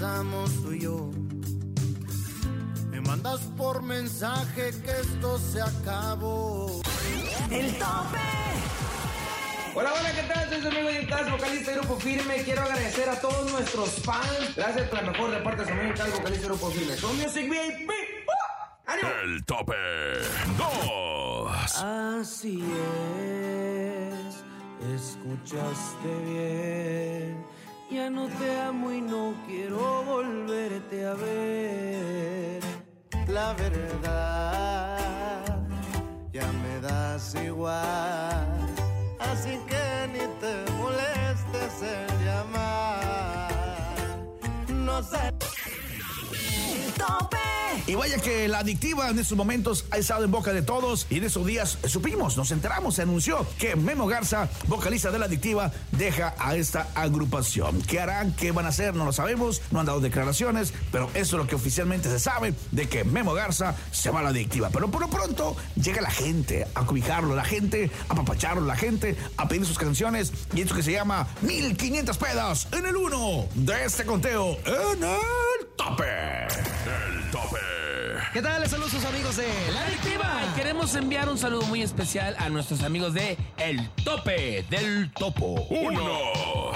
Pasamos 0.03 0.51
tú 0.62 0.73
y 0.73 0.81
yo. 0.81 1.11
Me 2.91 3.01
mandas 3.01 3.41
por 3.57 3.83
mensaje 3.83 4.73
que 4.85 4.91
esto 4.91 5.38
se 5.38 5.62
acabó. 5.62 6.83
El 7.51 7.79
tope. 7.79 8.19
Hola, 9.75 9.93
hola, 9.93 10.12
¿qué 10.12 10.23
tal? 10.23 10.49
Soy 10.51 10.61
su 10.61 10.69
amigo 10.69 10.91
Yintaz, 10.91 11.31
vocalista 11.31 11.71
de 11.71 11.77
Grupo 11.79 11.97
Firme. 12.01 12.43
Quiero 12.43 12.62
agradecer 12.62 13.09
a 13.09 13.21
todos 13.21 13.53
nuestros 13.53 13.91
fans. 14.03 14.57
Gracias 14.57 14.88
por 14.88 15.03
la 15.03 15.11
mejor 15.12 15.31
de 15.31 15.37
parte 15.38 15.62
de 15.62 15.67
su 15.69 15.73
amigo 15.73 15.87
Yintaz, 15.88 16.11
vocalista 16.11 16.43
de 16.43 16.49
Grupo 16.49 16.71
Firme. 16.71 16.97
Son 16.97 17.17
Music 17.17 17.49
VIP. 17.49 17.91
El 19.23 19.45
tope 19.45 19.75
2. 20.59 21.77
Así 21.81 22.62
es, 23.21 24.45
escuchaste 25.01 26.09
bien. 26.27 27.52
Ya 27.92 28.09
no 28.09 28.26
te 28.26 28.59
amo 28.59 28.90
y 28.90 29.02
no 29.02 29.35
quiero 29.46 30.02
volverte 30.05 31.05
a 31.05 31.12
ver. 31.12 32.62
La 33.28 33.52
verdad, 33.52 34.96
ya 36.33 36.50
me 36.52 36.81
das 36.81 37.35
igual. 37.35 38.48
Así 39.20 39.59
que 39.68 40.09
ni 40.11 40.26
te 40.40 40.64
molestes 40.72 41.83
en 41.83 42.24
llamar. 42.24 43.52
No 44.70 45.02
sé. 45.02 45.31
tope. 46.96 47.52
Y 47.87 47.97
vaya 47.97 48.18
que 48.18 48.47
la 48.47 48.61
adictiva 48.61 49.09
en 49.09 49.18
estos 49.18 49.37
momentos 49.37 49.87
ha 49.90 49.99
estado 49.99 50.25
en 50.25 50.31
boca 50.31 50.53
de 50.53 50.62
todos 50.62 51.07
y 51.11 51.18
en 51.18 51.25
esos 51.25 51.45
días 51.45 51.79
supimos, 51.87 52.37
nos 52.37 52.53
enteramos, 52.53 52.95
se 52.95 53.03
anunció 53.03 53.45
que 53.59 53.75
Memo 53.75 54.07
Garza, 54.07 54.49
vocalista 54.68 55.11
de 55.11 55.18
la 55.18 55.25
adictiva, 55.25 55.73
deja 55.90 56.35
a 56.38 56.55
esta 56.55 56.88
agrupación. 56.95 57.83
¿Qué 57.83 57.99
harán? 57.99 58.37
¿Qué 58.37 58.53
van 58.53 58.66
a 58.66 58.68
hacer? 58.68 58.95
No 58.95 59.05
lo 59.05 59.12
sabemos, 59.12 59.62
no 59.73 59.81
han 59.81 59.87
dado 59.87 60.01
declaraciones, 60.01 60.73
pero 60.92 61.11
eso 61.14 61.37
es 61.37 61.42
lo 61.42 61.47
que 61.49 61.57
oficialmente 61.57 62.09
se 62.09 62.21
sabe 62.21 62.55
de 62.71 62.88
que 62.88 63.03
Memo 63.03 63.35
Garza 63.35 63.75
se 63.90 64.11
va 64.11 64.21
a 64.21 64.23
la 64.23 64.29
adictiva. 64.29 64.71
Pero 64.71 64.88
por 64.88 65.01
lo 65.01 65.09
pronto 65.09 65.57
llega 65.75 66.01
la 66.01 66.11
gente 66.11 66.68
a 66.75 66.87
cobijarlo, 66.87 67.35
la 67.35 67.45
gente 67.45 67.90
a 68.09 68.14
papacharlo, 68.14 68.64
la 68.64 68.77
gente 68.77 69.16
a 69.37 69.49
pedir 69.49 69.66
sus 69.66 69.79
canciones 69.79 70.33
y 70.55 70.61
esto 70.61 70.77
que 70.77 70.85
se 70.85 70.92
llama 70.92 71.27
1500 71.42 72.16
pedas 72.16 72.68
en 72.73 72.87
el 72.87 72.97
uno 72.97 73.47
de 73.55 73.85
este 73.85 74.05
conteo 74.05 74.57
en 74.66 75.03
el 75.03 75.66
tope. 75.77 76.71
¿Qué 78.33 78.40
tal? 78.40 78.62
Les 78.62 78.71
saludos 78.71 78.92
sus 78.92 79.05
amigos 79.05 79.37
de 79.37 79.47
La 79.75 79.83
Adictiva. 79.83 80.40
Y 80.51 80.57
queremos 80.57 80.95
enviar 80.95 81.29
un 81.29 81.37
saludo 81.37 81.66
muy 81.66 81.83
especial 81.83 82.35
a 82.38 82.49
nuestros 82.49 82.83
amigos 82.83 83.12
de 83.12 83.37
El 83.59 83.90
Tope 84.05 84.64
del 84.71 85.12
Topo. 85.12 85.66
Uno. 85.68 86.71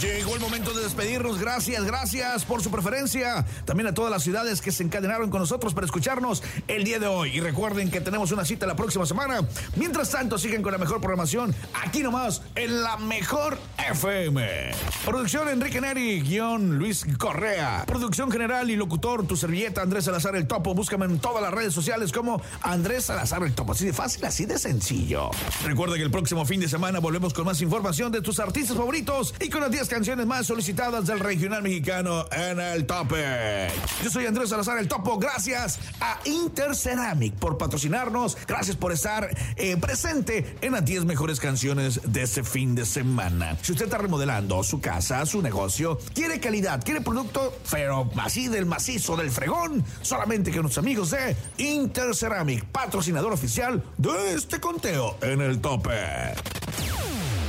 Llegó 0.00 0.34
el 0.34 0.40
momento 0.40 0.72
de 0.72 0.82
despedirnos. 0.84 1.38
Gracias, 1.38 1.84
gracias 1.84 2.44
por 2.44 2.62
su 2.62 2.70
preferencia. 2.70 3.44
También 3.64 3.88
a 3.88 3.94
todas 3.94 4.10
las 4.10 4.22
ciudades 4.22 4.62
que 4.62 4.72
se 4.72 4.82
encadenaron 4.82 5.30
con 5.30 5.40
nosotros 5.40 5.74
para 5.74 5.84
escucharnos 5.84 6.42
el 6.68 6.84
día 6.84 6.98
de 6.98 7.06
hoy. 7.06 7.36
Y 7.36 7.40
recuerden 7.40 7.90
que 7.90 8.00
tenemos 8.00 8.32
una 8.32 8.44
cita 8.44 8.66
la 8.66 8.76
próxima 8.76 9.04
semana. 9.04 9.40
Mientras 9.76 10.10
tanto, 10.10 10.38
siguen 10.38 10.62
con 10.62 10.72
la 10.72 10.78
mejor 10.78 11.00
programación 11.00 11.54
aquí 11.82 12.02
nomás 12.02 12.42
en 12.54 12.82
la 12.82 12.96
mejor 12.96 13.58
FM. 13.90 14.70
Producción 15.04 15.48
Enrique 15.48 15.80
Neri, 15.80 16.20
guion 16.20 16.78
Luis 16.78 17.04
Correa. 17.18 17.84
Producción 17.86 18.30
general 18.30 18.70
y 18.70 18.76
locutor, 18.76 19.26
tu 19.26 19.36
servilleta 19.36 19.82
Andrés 19.82 20.04
Salazar 20.04 20.36
el 20.36 20.46
Topo. 20.46 20.74
Búscame 20.74 21.06
en 21.06 21.18
todas 21.18 21.42
las 21.42 21.52
redes 21.52 21.74
sociales 21.74 22.12
como 22.12 22.40
Andrés 22.62 23.06
Salazar 23.06 23.42
el 23.42 23.54
Topo. 23.54 23.72
Así 23.72 23.86
de 23.86 23.92
fácil, 23.92 24.24
así 24.24 24.46
de 24.46 24.56
sencillo. 24.56 25.30
Recuerda 25.64 25.96
que 25.96 26.02
el 26.02 26.10
próximo 26.12 26.46
fin 26.46 26.60
de 26.60 26.68
semana 26.68 27.00
volvemos 27.00 27.34
con 27.34 27.44
más 27.44 27.60
información 27.60 28.12
de 28.12 28.22
tus 28.22 28.38
artistas 28.38 28.76
favoritos 28.76 29.34
y 29.40 29.48
con 29.48 29.60
las 29.62 29.70
10 29.70 29.80
10 29.80 29.88
canciones 29.88 30.26
más 30.26 30.46
solicitadas 30.46 31.06
del 31.06 31.20
regional 31.20 31.62
mexicano 31.62 32.26
en 32.32 32.60
el 32.60 32.84
tope. 32.84 33.68
Yo 34.04 34.10
soy 34.10 34.26
Andrés 34.26 34.50
Salazar, 34.50 34.78
el 34.78 34.88
topo. 34.88 35.18
Gracias 35.18 35.78
a 36.00 36.20
Interceramic 36.26 37.32
por 37.36 37.56
patrocinarnos. 37.56 38.36
Gracias 38.46 38.76
por 38.76 38.92
estar 38.92 39.34
eh, 39.56 39.78
presente 39.78 40.58
en 40.60 40.72
las 40.72 40.84
10 40.84 41.06
mejores 41.06 41.40
canciones 41.40 42.00
de 42.04 42.20
este 42.20 42.44
fin 42.44 42.74
de 42.74 42.84
semana. 42.84 43.56
Si 43.62 43.72
usted 43.80 43.94
está 43.94 44.02
remodelando 44.02 44.62
su 44.62 44.78
casa, 44.78 45.24
su 45.24 45.40
negocio, 45.40 45.98
quiere 46.12 46.38
calidad, 46.38 46.84
quiere 46.84 47.00
producto, 47.00 47.56
pero 47.70 48.10
así 48.18 48.46
del 48.46 48.66
macizo, 48.66 49.16
del 49.16 49.30
fregón, 49.30 49.82
solamente 50.02 50.50
que 50.50 50.60
nuestros 50.60 50.84
amigos 50.84 51.12
de 51.12 51.34
Interceramic, 51.56 52.66
patrocinador 52.66 53.32
oficial 53.32 53.82
de 53.96 54.34
este 54.34 54.60
conteo 54.60 55.16
en 55.22 55.40
el 55.40 55.62
tope. 55.62 55.94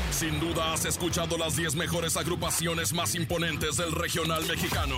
Sin 0.09 0.39
duda 0.39 0.71
has 0.71 0.85
escuchado 0.85 1.37
las 1.37 1.57
10 1.57 1.75
mejores 1.75 2.15
agrupaciones 2.15 2.93
más 2.93 3.13
imponentes 3.15 3.75
del 3.75 3.91
regional 3.91 4.45
mexicano. 4.45 4.95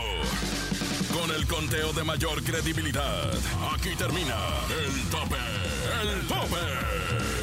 Con 1.20 1.32
el 1.36 1.48
conteo 1.48 1.94
de 1.94 2.04
mayor 2.04 2.44
credibilidad, 2.44 3.34
aquí 3.74 3.96
termina 3.98 4.38
el 4.70 5.10
tope, 5.10 5.38
el 6.04 6.28
tope. 6.28 7.43